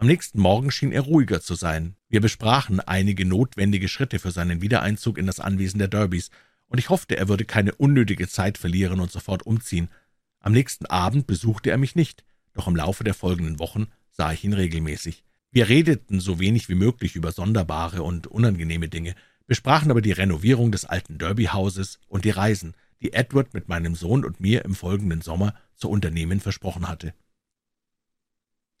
[0.00, 1.94] Am nächsten Morgen schien er ruhiger zu sein.
[2.08, 6.30] Wir besprachen einige notwendige Schritte für seinen Wiedereinzug in das Anwesen der Derbys,
[6.68, 9.90] und ich hoffte, er würde keine unnötige Zeit verlieren und sofort umziehen.
[10.38, 12.24] Am nächsten Abend besuchte er mich nicht,
[12.54, 15.22] doch im Laufe der folgenden Wochen sah ich ihn regelmäßig.
[15.50, 19.14] Wir redeten so wenig wie möglich über sonderbare und unangenehme Dinge,
[19.46, 22.72] besprachen aber die Renovierung des alten Derby-Hauses und die Reisen,
[23.02, 27.12] die Edward mit meinem Sohn und mir im folgenden Sommer zu unternehmen versprochen hatte.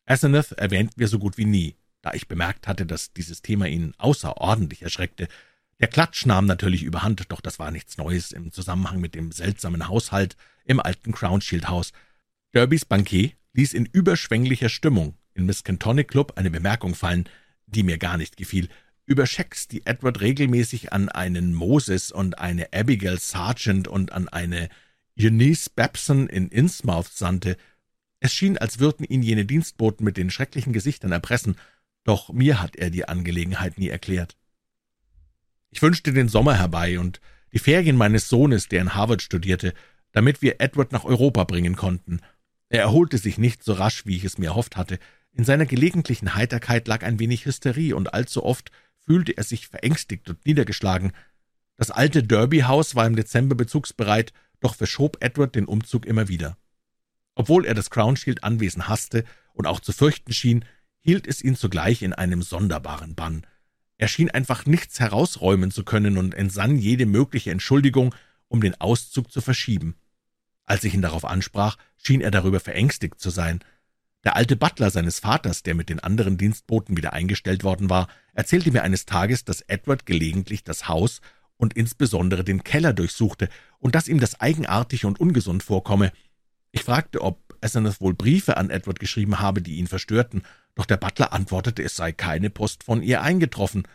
[0.06, 3.94] Asenath erwähnten wir so gut wie nie, da ich bemerkt hatte, dass dieses Thema ihn
[3.98, 5.28] außerordentlich erschreckte.
[5.80, 9.88] Der Klatsch nahm natürlich überhand, doch das war nichts Neues im Zusammenhang mit dem seltsamen
[9.88, 11.92] Haushalt im alten Crownshield-Haus.
[12.54, 17.28] Derbys Bankier ließ in überschwänglicher Stimmung in Miss Cantonic Club eine Bemerkung fallen,
[17.66, 18.68] die mir gar nicht gefiel,
[19.06, 24.68] über Schecks, die Edward regelmäßig an einen Moses und eine Abigail Sargent und an eine
[25.18, 27.56] Eunice Babson in Innsmouth sandte.
[28.20, 31.56] Es schien, als würden ihn jene Dienstboten mit den schrecklichen Gesichtern erpressen,
[32.04, 34.36] doch mir hat er die Angelegenheit nie erklärt.
[35.70, 37.20] Ich wünschte den Sommer herbei und
[37.52, 39.72] die Ferien meines Sohnes, der in Harvard studierte,
[40.12, 42.20] damit wir Edward nach Europa bringen konnten.
[42.68, 44.98] Er erholte sich nicht so rasch, wie ich es mir erhofft hatte.
[45.32, 50.28] In seiner gelegentlichen Heiterkeit lag ein wenig Hysterie, und allzu oft fühlte er sich verängstigt
[50.28, 51.12] und niedergeschlagen.
[51.76, 56.56] Das alte Derby-Haus war im Dezember bezugsbereit, doch verschob Edward den Umzug immer wieder.
[57.40, 59.24] Obwohl er das Crownshield-Anwesen hasste
[59.54, 60.62] und auch zu fürchten schien,
[61.00, 63.46] hielt es ihn zugleich in einem sonderbaren Bann.
[63.96, 68.14] Er schien einfach nichts herausräumen zu können und entsann jede mögliche Entschuldigung,
[68.48, 69.94] um den Auszug zu verschieben.
[70.66, 73.60] Als ich ihn darauf ansprach, schien er darüber verängstigt zu sein.
[74.22, 78.70] Der alte Butler seines Vaters, der mit den anderen Dienstboten wieder eingestellt worden war, erzählte
[78.70, 81.22] mir eines Tages, dass Edward gelegentlich das Haus
[81.56, 86.12] und insbesondere den Keller durchsuchte und dass ihm das eigenartig und ungesund vorkomme.
[86.72, 90.42] Ich fragte, ob Asenath wohl Briefe an Edward geschrieben habe, die ihn verstörten,
[90.74, 93.86] doch der Butler antwortete, es sei keine Post von ihr eingetroffen.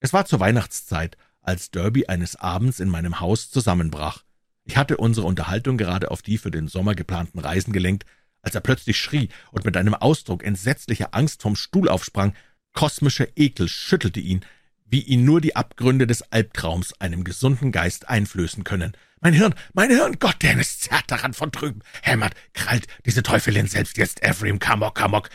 [0.00, 4.24] Es war zur Weihnachtszeit, als Derby eines Abends in meinem Haus zusammenbrach.
[4.64, 8.06] Ich hatte unsere Unterhaltung gerade auf die für den Sommer geplanten Reisen gelenkt,
[8.42, 12.34] als er plötzlich schrie und mit einem Ausdruck entsetzlicher Angst vom Stuhl aufsprang.
[12.72, 14.44] Kosmischer Ekel schüttelte ihn,
[14.84, 18.92] wie ihn nur die Abgründe des Albtraums einem gesunden Geist einflößen können.
[19.22, 23.68] Mein Hirn, mein Hirn, Gott, denn es zerrt daran von drüben, hämmert, krallt diese Teufelin
[23.68, 25.30] selbst jetzt Ephraim Kamok Kamok.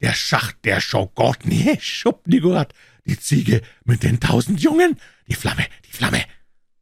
[0.00, 2.74] Der Schacht der Shogotni, Schubnigurat,
[3.06, 6.24] die Ziege mit den tausend Jungen, die Flamme, die Flamme,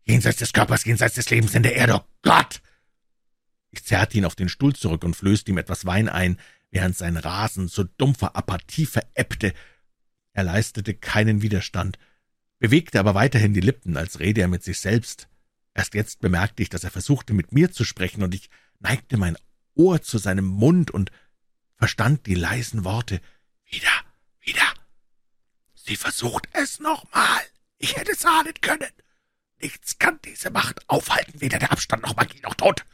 [0.04, 2.62] jenseits des Körpers, jenseits des Lebens in der Erde, oh Gott!
[3.70, 6.38] Ich zerrte ihn auf den Stuhl zurück und flößte ihm etwas Wein ein,
[6.70, 9.52] während sein Rasen zu dumpfer Apathie verebbte.
[10.32, 11.98] Er leistete keinen Widerstand,
[12.58, 15.28] bewegte aber weiterhin die Lippen, als rede er mit sich selbst.
[15.76, 18.48] Erst jetzt bemerkte ich, dass er versuchte, mit mir zu sprechen, und ich
[18.78, 19.36] neigte mein
[19.74, 21.10] Ohr zu seinem Mund und
[21.76, 23.20] verstand die leisen Worte.
[23.66, 23.92] Wieder,
[24.40, 24.72] wieder.
[25.74, 27.42] Sie versucht es nochmal.
[27.76, 28.90] Ich hätte es ahnen können.
[29.60, 32.86] Nichts kann diese Macht aufhalten, weder der Abstand noch Magie noch Tod.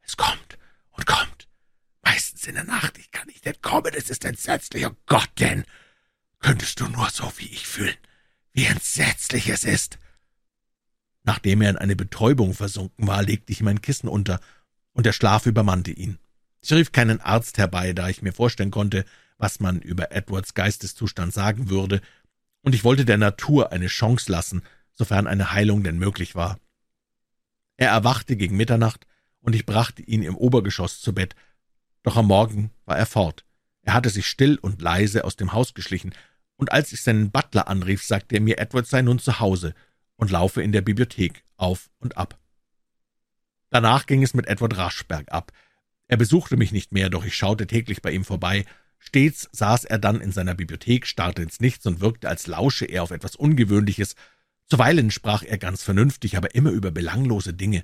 [0.00, 0.58] Es kommt
[0.92, 1.48] und kommt.
[2.00, 2.96] Meistens in der Nacht.
[2.96, 3.92] Ich kann nicht entkommen.
[3.94, 4.86] Es ist entsetzlich.
[4.86, 5.66] Oh Gott, denn
[6.38, 7.98] könntest du nur so wie ich fühlen,
[8.54, 9.98] wie entsetzlich es ist.
[11.24, 14.40] Nachdem er in eine Betäubung versunken war, legte ich ihm ein Kissen unter,
[14.92, 16.18] und der Schlaf übermannte ihn.
[16.60, 19.04] Ich rief keinen Arzt herbei, da ich mir vorstellen konnte,
[19.38, 22.00] was man über Edwards Geisteszustand sagen würde,
[22.62, 24.62] und ich wollte der Natur eine Chance lassen,
[24.94, 26.60] sofern eine Heilung denn möglich war.
[27.76, 29.06] Er erwachte gegen Mitternacht,
[29.40, 31.34] und ich brachte ihn im Obergeschoss zu Bett,
[32.04, 33.44] doch am Morgen war er fort.
[33.82, 36.14] Er hatte sich still und leise aus dem Haus geschlichen,
[36.56, 39.74] und als ich seinen Butler anrief, sagte er mir, Edward sei nun zu Hause
[40.16, 42.38] und laufe in der Bibliothek auf und ab.
[43.70, 45.52] Danach ging es mit Edward rasch bergab.
[46.06, 48.66] Er besuchte mich nicht mehr, doch ich schaute täglich bei ihm vorbei.
[48.98, 53.02] Stets saß er dann in seiner Bibliothek, starrte ins Nichts und wirkte, als lausche er
[53.02, 54.14] auf etwas Ungewöhnliches.
[54.66, 57.82] Zuweilen sprach er ganz vernünftig, aber immer über belanglose Dinge.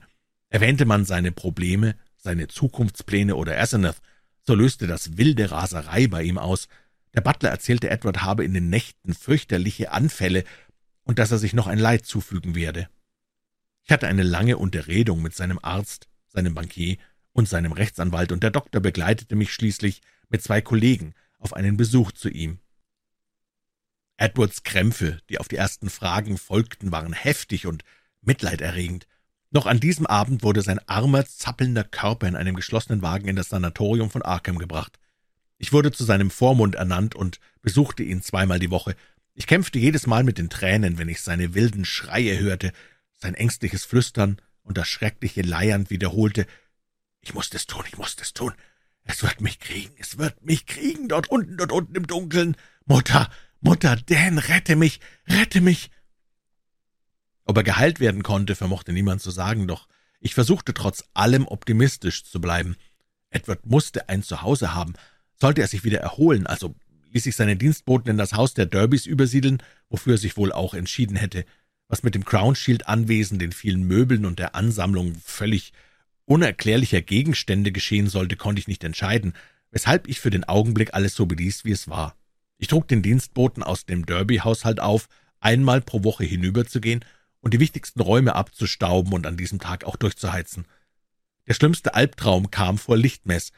[0.50, 4.00] Erwähnte man seine Probleme, seine Zukunftspläne oder Asenath,
[4.46, 6.68] so löste das wilde Raserei bei ihm aus.
[7.14, 10.44] Der Butler erzählte, Edward habe in den Nächten fürchterliche Anfälle
[11.08, 12.88] und dass er sich noch ein Leid zufügen werde.
[13.82, 16.98] Ich hatte eine lange Unterredung mit seinem Arzt, seinem Bankier
[17.32, 22.12] und seinem Rechtsanwalt, und der Doktor begleitete mich schließlich mit zwei Kollegen auf einen Besuch
[22.12, 22.58] zu ihm.
[24.18, 27.84] Edwards Krämpfe, die auf die ersten Fragen folgten, waren heftig und
[28.20, 29.06] mitleiderregend.
[29.50, 33.48] Noch an diesem Abend wurde sein armer, zappelnder Körper in einem geschlossenen Wagen in das
[33.48, 34.98] Sanatorium von Arkham gebracht.
[35.56, 38.94] Ich wurde zu seinem Vormund ernannt und besuchte ihn zweimal die Woche.
[39.38, 42.72] Ich kämpfte jedes Mal mit den Tränen, wenn ich seine wilden Schreie hörte,
[43.14, 46.44] sein ängstliches Flüstern und das schreckliche Leiern wiederholte.
[47.20, 48.52] Ich muss es tun, ich muss es tun.
[49.04, 52.56] Es wird mich kriegen, es wird mich kriegen, dort unten, dort unten im Dunkeln.
[52.84, 53.30] Mutter,
[53.60, 55.92] Mutter, Dan, rette mich, rette mich.
[57.44, 59.86] Ob er geheilt werden konnte, vermochte niemand zu sagen, doch
[60.18, 62.74] ich versuchte trotz allem optimistisch zu bleiben.
[63.30, 64.94] Edward musste ein Zuhause haben,
[65.36, 66.74] sollte er sich wieder erholen, also
[67.12, 70.74] ließ ich seine Dienstboten in das Haus der Derbys übersiedeln, wofür er sich wohl auch
[70.74, 71.44] entschieden hätte.
[71.88, 75.72] Was mit dem Crown Shield Anwesen, den vielen Möbeln und der Ansammlung völlig
[76.26, 79.32] unerklärlicher Gegenstände geschehen sollte, konnte ich nicht entscheiden,
[79.70, 82.14] weshalb ich für den Augenblick alles so beließ, wie es war.
[82.58, 85.08] Ich trug den Dienstboten aus dem Derby-Haushalt auf,
[85.40, 87.04] einmal pro Woche hinüberzugehen
[87.40, 90.66] und die wichtigsten Räume abzustauben und an diesem Tag auch durchzuheizen.
[91.46, 93.52] Der schlimmste Albtraum kam vor Lichtmess,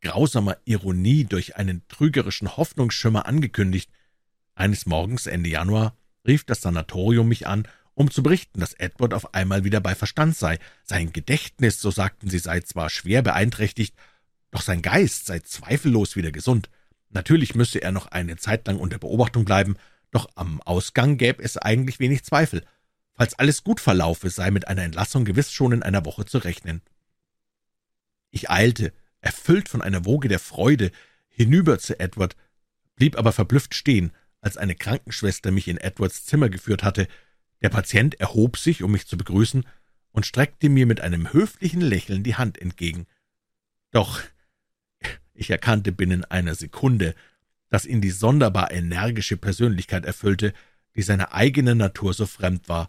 [0.00, 3.90] grausamer Ironie durch einen trügerischen Hoffnungsschimmer angekündigt.
[4.54, 5.96] Eines Morgens Ende Januar
[6.26, 10.36] rief das Sanatorium mich an, um zu berichten, dass Edward auf einmal wieder bei Verstand
[10.36, 10.58] sei.
[10.84, 13.96] Sein Gedächtnis, so sagten sie, sei zwar schwer beeinträchtigt,
[14.50, 16.70] doch sein Geist sei zweifellos wieder gesund.
[17.10, 19.76] Natürlich müsse er noch eine Zeit lang unter Beobachtung bleiben,
[20.10, 22.64] doch am Ausgang gäbe es eigentlich wenig Zweifel.
[23.14, 26.82] Falls alles gut verlaufe, sei mit einer Entlassung gewiss schon in einer Woche zu rechnen.
[28.30, 28.92] Ich eilte,
[29.28, 30.90] erfüllt von einer Woge der Freude,
[31.28, 32.34] hinüber zu Edward,
[32.96, 34.10] blieb aber verblüfft stehen,
[34.40, 37.06] als eine Krankenschwester mich in Edwards Zimmer geführt hatte.
[37.60, 39.66] Der Patient erhob sich, um mich zu begrüßen,
[40.12, 43.06] und streckte mir mit einem höflichen Lächeln die Hand entgegen.
[43.90, 44.22] Doch
[45.34, 47.14] ich erkannte binnen einer Sekunde,
[47.68, 50.54] dass ihn die sonderbar energische Persönlichkeit erfüllte,
[50.96, 52.88] die seiner eigenen Natur so fremd war,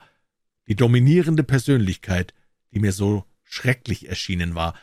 [0.69, 2.33] die dominierende Persönlichkeit,
[2.71, 4.73] die mir so schrecklich erschienen war,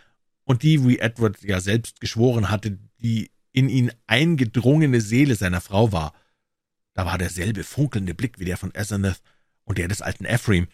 [0.47, 5.92] und die, wie Edward ja selbst geschworen hatte, die in ihn eingedrungene Seele seiner Frau
[5.92, 6.14] war.
[6.94, 9.20] Da war derselbe funkelnde Blick wie der von Asenath
[9.64, 10.68] und der des alten Ephraim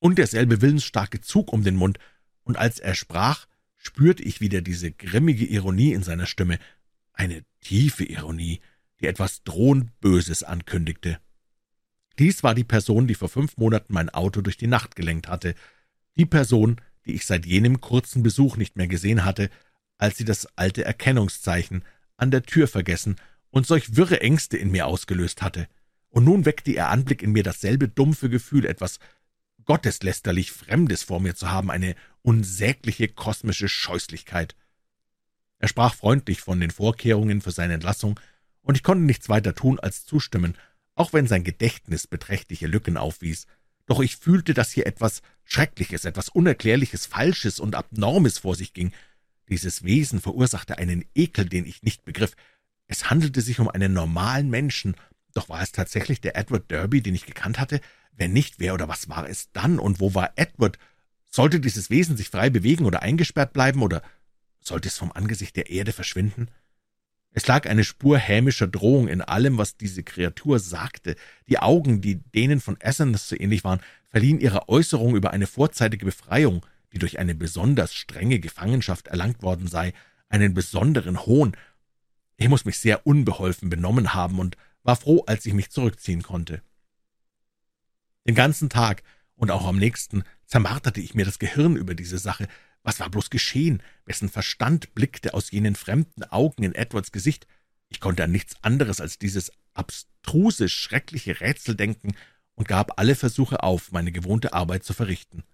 [0.00, 1.98] und derselbe willensstarke Zug um den Mund,
[2.42, 6.58] und als er sprach, spürte ich wieder diese grimmige Ironie in seiner Stimme,
[7.12, 8.60] eine tiefe Ironie,
[9.00, 11.20] die etwas drohend Böses ankündigte.
[12.18, 15.54] Dies war die Person, die vor fünf Monaten mein Auto durch die Nacht gelenkt hatte,
[16.16, 19.50] die Person, die ich seit jenem kurzen Besuch nicht mehr gesehen hatte,
[19.96, 21.82] als sie das alte Erkennungszeichen
[22.16, 23.16] an der Tür vergessen
[23.50, 25.68] und solch wirre Ängste in mir ausgelöst hatte.
[26.10, 28.98] Und nun weckte ihr Anblick in mir dasselbe dumpfe Gefühl, etwas
[29.64, 34.54] gotteslästerlich Fremdes vor mir zu haben, eine unsägliche kosmische Scheußlichkeit.
[35.58, 38.20] Er sprach freundlich von den Vorkehrungen für seine Entlassung,
[38.62, 40.56] und ich konnte nichts weiter tun, als zustimmen,
[40.94, 43.46] auch wenn sein Gedächtnis beträchtliche Lücken aufwies.
[43.88, 48.92] Doch ich fühlte, dass hier etwas Schreckliches, etwas Unerklärliches, Falsches und Abnormes vor sich ging.
[49.48, 52.36] Dieses Wesen verursachte einen Ekel, den ich nicht begriff.
[52.86, 54.94] Es handelte sich um einen normalen Menschen,
[55.32, 57.80] doch war es tatsächlich der Edward Derby, den ich gekannt hatte?
[58.12, 60.78] Wenn nicht, wer oder was war es dann, und wo war Edward?
[61.30, 64.02] Sollte dieses Wesen sich frei bewegen oder eingesperrt bleiben, oder
[64.60, 66.48] sollte es vom Angesicht der Erde verschwinden?
[67.38, 71.14] Es lag eine Spur hämischer Drohung in allem, was diese Kreatur sagte.
[71.46, 73.78] Die Augen, die denen von Essenes so ähnlich waren,
[74.08, 79.68] verliehen ihrer Äußerung über eine vorzeitige Befreiung, die durch eine besonders strenge Gefangenschaft erlangt worden
[79.68, 79.92] sei,
[80.28, 81.56] einen besonderen Hohn,
[82.38, 86.60] ich muss mich sehr unbeholfen benommen haben und war froh, als ich mich zurückziehen konnte.
[88.26, 89.04] Den ganzen Tag
[89.36, 92.48] und auch am nächsten zermarterte ich mir das Gehirn über diese Sache.
[92.88, 93.82] Was war bloß geschehen?
[94.06, 97.46] Wessen Verstand blickte aus jenen fremden Augen in Edwards Gesicht?
[97.90, 102.16] Ich konnte an nichts anderes als dieses abstruse, schreckliche Rätsel denken
[102.54, 105.44] und gab alle Versuche auf, meine gewohnte Arbeit zu verrichten.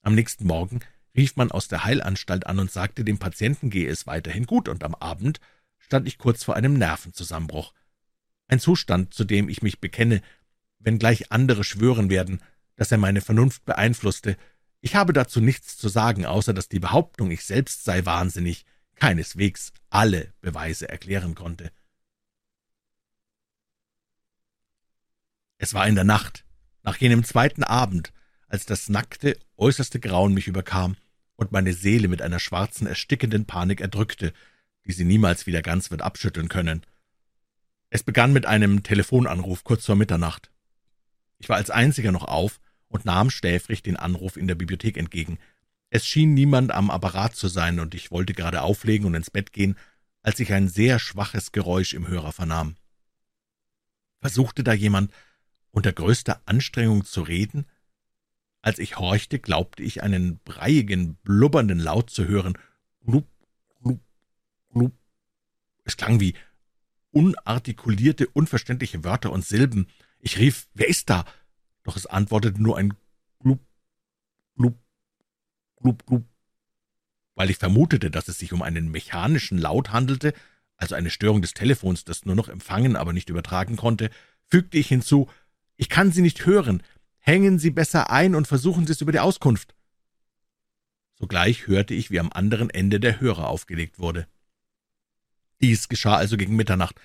[0.00, 0.80] Am nächsten Morgen
[1.14, 4.82] rief man aus der Heilanstalt an und sagte, dem Patienten gehe es weiterhin gut, und
[4.82, 5.40] am Abend
[5.76, 7.74] stand ich kurz vor einem Nervenzusammenbruch.
[8.48, 10.22] Ein Zustand, zu dem ich mich bekenne,
[10.78, 12.40] wenngleich andere schwören werden,
[12.76, 14.38] dass er meine Vernunft beeinflusste.
[14.84, 18.66] Ich habe dazu nichts zu sagen, außer dass die Behauptung, ich selbst sei wahnsinnig,
[18.96, 21.70] keineswegs alle Beweise erklären konnte.
[25.56, 26.44] Es war in der Nacht,
[26.82, 28.12] nach jenem zweiten Abend,
[28.48, 30.96] als das nackte, äußerste Grauen mich überkam
[31.36, 34.32] und meine Seele mit einer schwarzen, erstickenden Panik erdrückte,
[34.84, 36.84] die sie niemals wieder ganz wird abschütteln können.
[37.88, 40.50] Es begann mit einem Telefonanruf kurz vor Mitternacht.
[41.38, 42.58] Ich war als einziger noch auf
[42.92, 45.38] und nahm schläfrig den Anruf in der Bibliothek entgegen.
[45.88, 49.52] Es schien niemand am Apparat zu sein, und ich wollte gerade auflegen und ins Bett
[49.52, 49.76] gehen,
[50.22, 52.76] als ich ein sehr schwaches Geräusch im Hörer vernahm.
[54.20, 55.12] Versuchte da jemand
[55.70, 57.66] unter größter Anstrengung zu reden?
[58.60, 62.56] Als ich horchte, glaubte ich einen breiigen, blubbernden Laut zu hören.
[63.04, 63.26] Glup,
[63.82, 64.00] glup,
[64.70, 64.92] glup.
[65.84, 66.34] Es klang wie
[67.10, 69.88] unartikulierte, unverständliche Wörter und Silben.
[70.20, 71.24] Ich rief, wer ist da?
[71.82, 72.94] Doch es antwortete nur ein
[73.40, 73.60] Glup,
[74.56, 74.78] Glup,
[75.80, 76.24] Glup, Glup.
[77.34, 80.34] Weil ich vermutete, dass es sich um einen mechanischen Laut handelte,
[80.76, 84.10] also eine Störung des Telefons, das nur noch empfangen, aber nicht übertragen konnte,
[84.48, 85.28] fügte ich hinzu,
[85.76, 86.82] ich kann Sie nicht hören,
[87.24, 89.76] Hängen Sie besser ein und versuchen Sie es über die Auskunft.
[91.14, 94.26] Sogleich hörte ich, wie am anderen Ende der Hörer aufgelegt wurde.
[95.60, 97.00] Dies geschah also gegen Mitternacht.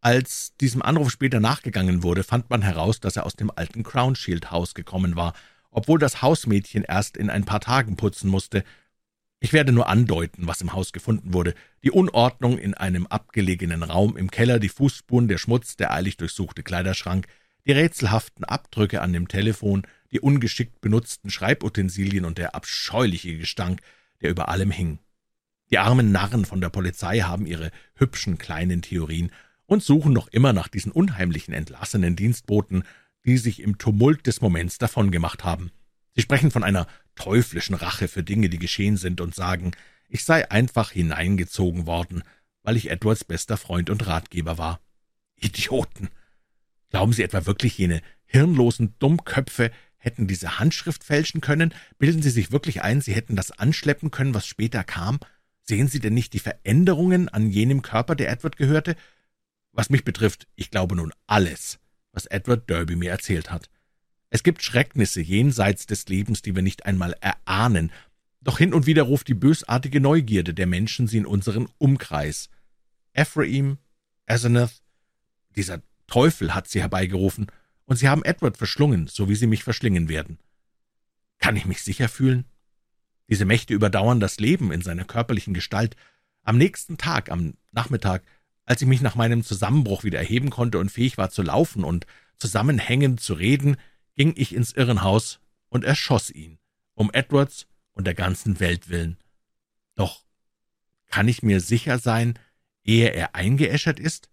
[0.00, 4.74] Als diesem Anruf später nachgegangen wurde, fand man heraus, dass er aus dem alten Crownshield-Haus
[4.74, 5.34] gekommen war,
[5.70, 8.64] obwohl das Hausmädchen erst in ein paar Tagen putzen musste.
[9.40, 11.54] Ich werde nur andeuten, was im Haus gefunden wurde.
[11.84, 16.62] Die Unordnung in einem abgelegenen Raum im Keller, die Fußspuren, der Schmutz, der eilig durchsuchte
[16.62, 17.26] Kleiderschrank,
[17.66, 23.80] die rätselhaften Abdrücke an dem Telefon, die ungeschickt benutzten Schreibutensilien und der abscheuliche Gestank,
[24.22, 24.98] der über allem hing.
[25.70, 29.30] Die armen Narren von der Polizei haben ihre hübschen kleinen Theorien
[29.70, 32.82] und suchen noch immer nach diesen unheimlichen entlassenen Dienstboten,
[33.24, 35.70] die sich im Tumult des Moments davongemacht haben.
[36.16, 39.70] Sie sprechen von einer teuflischen Rache für Dinge, die geschehen sind, und sagen,
[40.08, 42.24] ich sei einfach hineingezogen worden,
[42.64, 44.80] weil ich Edwards bester Freund und Ratgeber war.
[45.36, 46.08] Idioten!
[46.88, 51.72] Glauben Sie etwa wirklich, jene hirnlosen Dummköpfe hätten diese Handschrift fälschen können?
[51.96, 55.20] Bilden Sie sich wirklich ein, Sie hätten das anschleppen können, was später kam?
[55.62, 58.96] Sehen Sie denn nicht die Veränderungen an jenem Körper, der Edward gehörte?
[59.72, 61.78] Was mich betrifft, ich glaube nun alles,
[62.12, 63.70] was Edward Derby mir erzählt hat.
[64.30, 67.92] Es gibt Schrecknisse jenseits des Lebens, die wir nicht einmal erahnen,
[68.42, 72.48] doch hin und wieder ruft die bösartige Neugierde der Menschen sie in unseren Umkreis.
[73.12, 73.78] Ephraim,
[74.26, 74.82] Asenath,
[75.56, 77.46] dieser Teufel hat sie herbeigerufen,
[77.84, 80.38] und sie haben Edward verschlungen, so wie sie mich verschlingen werden.
[81.38, 82.44] Kann ich mich sicher fühlen?
[83.28, 85.96] Diese Mächte überdauern das Leben in seiner körperlichen Gestalt.
[86.42, 88.22] Am nächsten Tag, am Nachmittag,
[88.70, 92.06] als ich mich nach meinem Zusammenbruch wieder erheben konnte und fähig war zu laufen und
[92.36, 93.76] zusammenhängend zu reden,
[94.14, 95.40] ging ich ins Irrenhaus
[95.70, 96.60] und erschoss ihn,
[96.94, 99.18] um Edwards und der ganzen Welt willen.
[99.96, 100.22] Doch
[101.08, 102.38] kann ich mir sicher sein,
[102.84, 104.30] ehe er eingeäschert ist?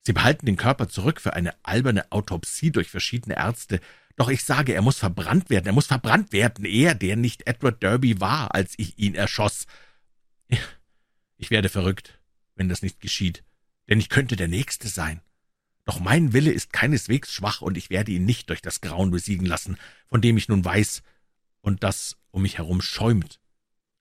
[0.00, 3.82] Sie behalten den Körper zurück für eine alberne Autopsie durch verschiedene Ärzte.
[4.16, 7.82] Doch ich sage, er muss verbrannt werden, er muss verbrannt werden, er, der nicht Edward
[7.82, 9.66] Derby war, als ich ihn erschoss.
[11.36, 12.18] Ich werde verrückt,
[12.56, 13.44] wenn das nicht geschieht,
[13.88, 15.20] denn ich könnte der Nächste sein.
[15.84, 19.46] Doch mein Wille ist keineswegs schwach, und ich werde ihn nicht durch das Grauen besiegen
[19.46, 19.76] lassen,
[20.08, 21.02] von dem ich nun weiß,
[21.60, 23.40] und das um mich herum schäumt.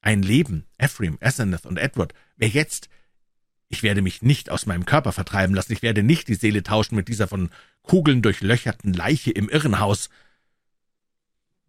[0.01, 2.89] Ein Leben, Ephraim, Asenath und Edward, wer jetzt,
[3.69, 6.95] ich werde mich nicht aus meinem Körper vertreiben lassen, ich werde nicht die Seele tauschen
[6.95, 7.49] mit dieser von
[7.81, 10.09] Kugeln durchlöcherten Leiche im Irrenhaus.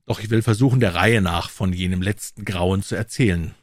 [0.07, 3.55] Doch ich will versuchen, der Reihe nach von jenem letzten Grauen zu erzählen.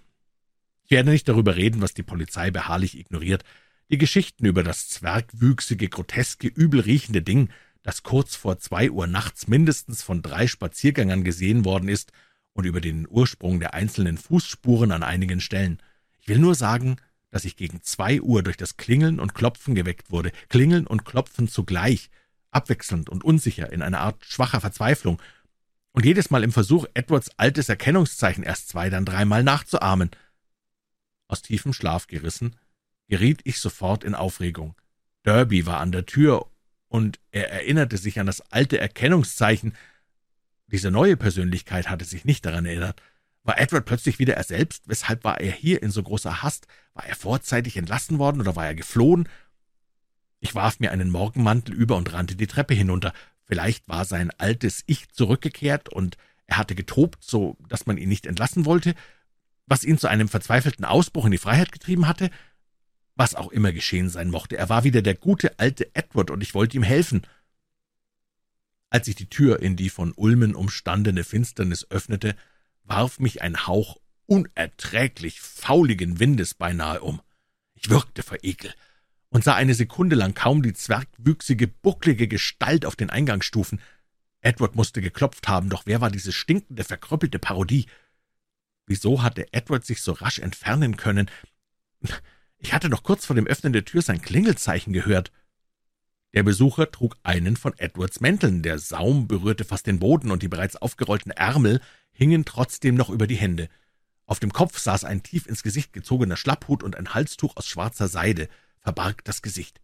[0.92, 3.46] Ich werde nicht darüber reden, was die Polizei beharrlich ignoriert,
[3.90, 7.48] die Geschichten über das zwergwüchsige, groteske, übelriechende Ding,
[7.82, 12.12] das kurz vor zwei Uhr nachts mindestens von drei Spaziergängern gesehen worden ist,
[12.52, 15.80] und über den Ursprung der einzelnen Fußspuren an einigen Stellen.
[16.20, 16.98] Ich will nur sagen,
[17.30, 21.48] dass ich gegen zwei Uhr durch das Klingeln und Klopfen geweckt wurde, Klingeln und Klopfen
[21.48, 22.10] zugleich,
[22.52, 25.22] abwechselnd und unsicher, in einer Art schwacher Verzweiflung,
[25.94, 30.12] und jedes Mal im Versuch, Edwards altes Erkennungszeichen erst zwei, dann dreimal nachzuahmen.
[31.32, 32.58] Aus tiefem Schlaf gerissen,
[33.08, 34.76] geriet ich sofort in Aufregung.
[35.24, 36.52] Derby war an der Tür,
[36.92, 39.74] und er erinnerte sich an das alte Erkennungszeichen.
[40.68, 43.02] Diese neue Persönlichkeit hatte sich nicht daran erinnert.
[43.44, 44.84] War Edward plötzlich wieder er selbst?
[44.88, 46.68] Weshalb war er hier in so großer Hast?
[46.94, 49.30] War er vorzeitig entlassen worden oder war er geflohen?
[50.42, 53.14] Ich warf mir einen Morgenmantel über und rannte die Treppe hinunter.
[53.46, 58.26] Vielleicht war sein altes Ich zurückgekehrt und er hatte getobt, so dass man ihn nicht
[58.26, 58.96] entlassen wollte,
[59.72, 62.30] was ihn zu einem verzweifelten Ausbruch in die Freiheit getrieben hatte.
[63.16, 66.54] Was auch immer geschehen sein mochte, er war wieder der gute alte Edward, und ich
[66.54, 67.22] wollte ihm helfen.
[68.90, 72.36] Als ich die Tür in die von Ulmen umstandene Finsternis öffnete,
[72.84, 73.96] warf mich ein Hauch
[74.26, 77.22] unerträglich fauligen Windes beinahe um.
[77.74, 78.74] Ich würgte vor Ekel
[79.30, 83.80] und sah eine Sekunde lang kaum die zwergwüchsige, bucklige Gestalt auf den Eingangsstufen.
[84.42, 87.86] Edward musste geklopft haben, doch wer war diese stinkende, verkrüppelte Parodie?
[88.92, 91.32] Wieso hatte Edward sich so rasch entfernen können?
[92.58, 95.32] Ich hatte doch kurz vor dem Öffnen der Tür sein Klingelzeichen gehört.
[96.34, 100.50] Der Besucher trug einen von Edwards Mänteln, der Saum berührte fast den Boden, und die
[100.50, 101.80] bereits aufgerollten Ärmel
[102.12, 103.70] hingen trotzdem noch über die Hände.
[104.26, 108.10] Auf dem Kopf saß ein tief ins Gesicht gezogener Schlapphut und ein Halstuch aus schwarzer
[108.10, 108.50] Seide
[108.82, 109.80] verbarg das Gesicht.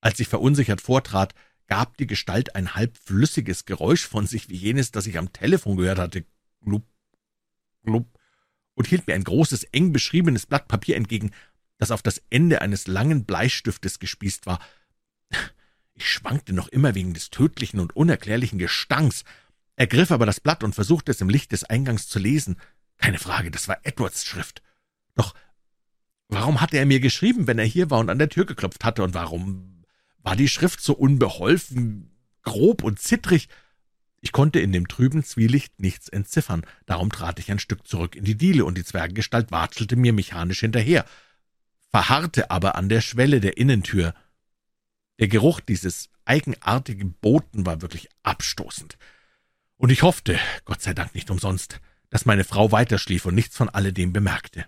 [0.00, 1.34] Als ich verunsichert vortrat,
[1.66, 5.76] gab die Gestalt ein halb flüssiges Geräusch von sich, wie jenes, das ich am Telefon
[5.76, 6.24] gehört hatte,
[6.64, 6.86] glup,
[7.84, 11.32] und hielt mir ein großes, eng beschriebenes Blatt Papier entgegen,
[11.78, 14.60] das auf das Ende eines langen Bleistiftes gespießt war.
[15.94, 19.24] Ich schwankte noch immer wegen des tödlichen und unerklärlichen Gestanks,
[19.76, 22.56] ergriff aber das Blatt und versuchte es im Licht des Eingangs zu lesen.
[22.98, 24.62] Keine Frage, das war Edwards Schrift.
[25.14, 25.34] Doch
[26.28, 29.02] warum hatte er mir geschrieben, wenn er hier war und an der Tür geklopft hatte,
[29.02, 29.84] und warum
[30.18, 33.48] war die Schrift so unbeholfen, grob und zittrig?
[34.24, 38.24] Ich konnte in dem trüben Zwielicht nichts entziffern, darum trat ich ein Stück zurück in
[38.24, 41.04] die Diele, und die Zwerggestalt watschelte mir mechanisch hinterher,
[41.90, 44.14] verharrte aber an der Schwelle der Innentür.
[45.18, 48.96] Der Geruch dieses eigenartigen Boten war wirklich abstoßend.
[49.76, 53.68] Und ich hoffte, Gott sei Dank nicht umsonst, dass meine Frau weiterschlief und nichts von
[53.68, 54.66] alledem bemerkte.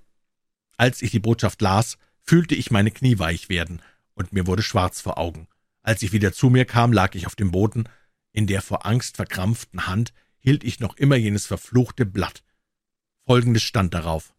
[0.76, 3.80] Als ich die Botschaft las, fühlte ich meine Knie weich werden,
[4.14, 5.46] und mir wurde schwarz vor Augen.
[5.82, 7.84] Als ich wieder zu mir kam, lag ich auf dem Boden,
[8.34, 12.42] in der vor Angst verkrampften Hand hielt ich noch immer jenes verfluchte Blatt.
[13.24, 14.34] Folgendes stand darauf.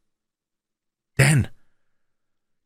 [1.15, 1.47] Dan,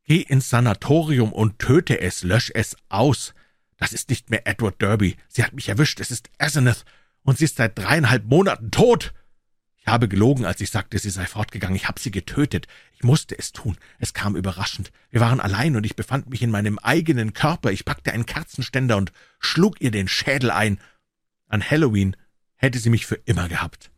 [0.04, 3.34] geh ins Sanatorium und töte es, lösch es aus.
[3.78, 5.16] Das ist nicht mehr Edward Derby.
[5.30, 6.02] Sie hat mich erwischt.
[6.02, 6.84] Es ist Asenath
[7.24, 9.14] und sie ist seit dreieinhalb Monaten tot.
[9.78, 11.76] Ich habe gelogen, als ich sagte, sie sei fortgegangen.
[11.76, 12.68] Ich habe sie getötet.
[12.94, 13.78] Ich musste es tun.
[14.00, 14.92] Es kam überraschend.
[15.12, 17.72] Wir waren allein und ich befand mich in meinem eigenen Körper.
[17.72, 20.80] Ich packte einen Kerzenständer und schlug ihr den Schädel ein.
[21.50, 22.16] An Halloween
[22.56, 23.92] hätte sie mich für immer gehabt.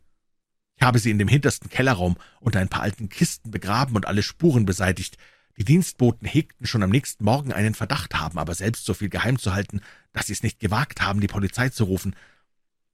[0.76, 4.22] Ich habe sie in dem hintersten Kellerraum unter ein paar alten Kisten begraben und alle
[4.22, 5.18] Spuren beseitigt.
[5.58, 9.38] Die Dienstboten hegten schon am nächsten Morgen einen Verdacht haben, aber selbst so viel geheim
[9.38, 9.82] zu halten,
[10.12, 12.16] dass sie es nicht gewagt haben, die Polizei zu rufen.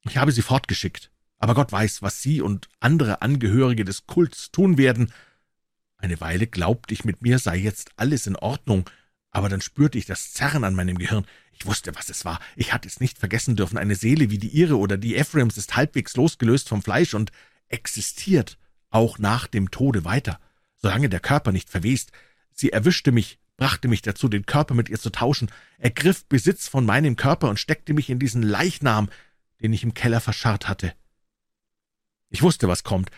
[0.02, 4.76] Ich habe sie fortgeschickt, aber Gott weiß, was Sie und andere Angehörige des Kults tun
[4.76, 5.12] werden.
[5.98, 8.90] Eine Weile glaubte ich, mit mir sei jetzt alles in Ordnung,
[9.30, 11.26] aber dann spürte ich das Zerren an meinem Gehirn.
[11.52, 12.40] Ich wusste, was es war.
[12.56, 13.78] Ich hatte es nicht vergessen dürfen.
[13.78, 17.32] Eine Seele wie die Ihre oder die Ephraims ist halbwegs losgelöst vom Fleisch und
[17.68, 18.58] existiert
[18.90, 20.40] auch nach dem Tode weiter,
[20.76, 22.12] solange der Körper nicht verwest.
[22.52, 26.86] Sie erwischte mich, brachte mich dazu, den Körper mit ihr zu tauschen, ergriff Besitz von
[26.86, 29.10] meinem Körper und steckte mich in diesen Leichnam,
[29.60, 30.94] den ich im Keller verscharrt hatte.
[32.30, 33.10] Ich wusste, was kommt,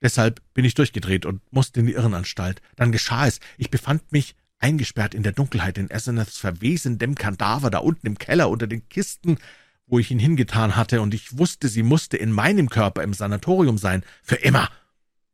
[0.00, 2.62] deshalb bin ich durchgedreht und musste in die Irrenanstalt.
[2.76, 7.78] Dann geschah es, ich befand mich eingesperrt in der Dunkelheit in Asenaths verwesendem Kadaver da
[7.78, 9.38] unten im Keller unter den Kisten,
[9.86, 13.78] wo ich ihn hingetan hatte, und ich wusste, sie musste in meinem Körper im Sanatorium
[13.78, 14.68] sein, für immer,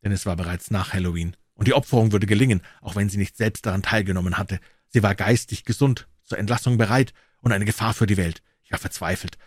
[0.05, 3.37] denn es war bereits nach Halloween, und die Opferung würde gelingen, auch wenn sie nicht
[3.37, 4.61] selbst daran teilgenommen hatte.
[4.89, 8.43] Sie war geistig gesund, zur Entlassung bereit und eine Gefahr für die Welt.
[8.63, 9.39] Ich war verzweifelt,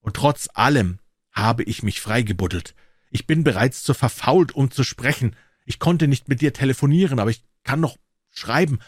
[0.00, 0.98] und trotz allem
[1.32, 2.74] habe ich mich freigebuddelt.
[3.10, 5.34] Ich bin bereits zu verfault, um zu sprechen.
[5.64, 7.96] Ich konnte nicht mit dir telefonieren, aber ich kann noch
[8.30, 8.80] schreiben.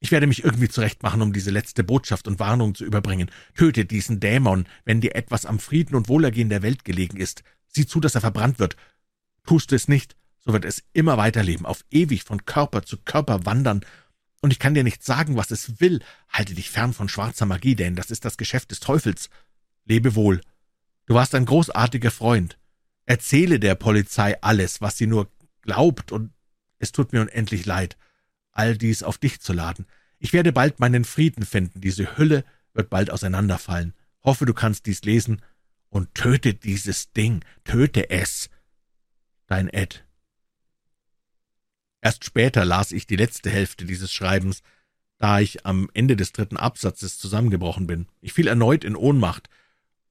[0.00, 3.30] Ich werde mich irgendwie zurechtmachen, um diese letzte Botschaft und Warnung zu überbringen.
[3.54, 7.42] Töte diesen Dämon, wenn dir etwas am Frieden und Wohlergehen der Welt gelegen ist.
[7.68, 8.76] Sieh zu, dass er verbrannt wird.
[9.44, 13.44] Tust du es nicht, so wird es immer weiterleben, auf ewig von Körper zu Körper
[13.44, 13.84] wandern.
[14.40, 16.00] Und ich kann dir nicht sagen, was es will.
[16.28, 19.30] Halte dich fern von schwarzer Magie, denn das ist das Geschäft des Teufels.
[19.84, 20.40] Lebe wohl.
[21.06, 22.56] Du warst ein großartiger Freund.
[23.04, 25.28] Erzähle der Polizei alles, was sie nur
[25.62, 26.32] glaubt, und
[26.78, 27.96] es tut mir unendlich leid,
[28.52, 29.86] all dies auf dich zu laden.
[30.18, 32.44] Ich werde bald meinen Frieden finden, diese Hülle
[32.74, 33.94] wird bald auseinanderfallen.
[34.22, 35.42] Hoffe, du kannst dies lesen,
[35.90, 38.50] und töte dieses Ding, töte es.
[39.46, 40.04] Dein Ed.
[42.00, 44.62] Erst später las ich die letzte Hälfte dieses Schreibens,
[45.18, 48.06] da ich am Ende des dritten Absatzes zusammengebrochen bin.
[48.20, 49.48] Ich fiel erneut in Ohnmacht,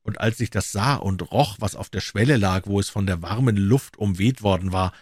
[0.01, 3.05] und als ich das sah und roch, was auf der Schwelle lag, wo es von
[3.05, 4.93] der warmen Luft umweht worden war,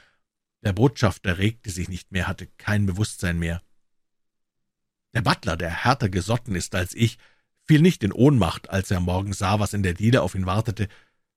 [0.64, 3.62] Der Botschafter regte sich nicht mehr, hatte kein Bewusstsein mehr.
[5.14, 7.18] Der Butler, der härter gesotten ist als ich,
[7.64, 10.88] fiel nicht in Ohnmacht, als er morgen sah, was in der Diele auf ihn wartete.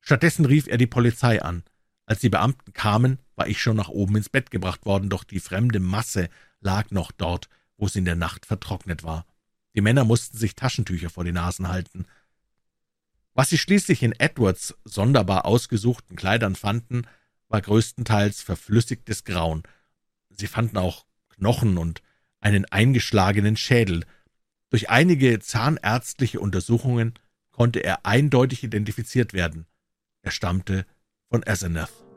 [0.01, 1.63] Stattdessen rief er die Polizei an.
[2.07, 5.41] Als die Beamten kamen, war ich schon nach oben ins Bett gebracht worden, doch die
[5.41, 6.29] fremde Masse
[6.61, 9.27] lag noch dort, wo sie in der Nacht vertrocknet war.
[9.75, 12.07] Die Männer mussten sich Taschentücher vor die Nasen halten.
[13.35, 17.03] Was sie schließlich in Edwards sonderbar ausgesuchten Kleidern fanden,
[17.49, 19.63] war größtenteils verflüssigtes Grauen.
[20.31, 22.03] Sie fanden auch Knochen und
[22.41, 24.05] einen eingeschlagenen Schädel.
[24.71, 27.15] Durch einige zahnärztliche Untersuchungen
[27.51, 29.67] konnte er eindeutig identifiziert werden.
[30.23, 30.87] Er stammte
[31.29, 32.08] von Asenath.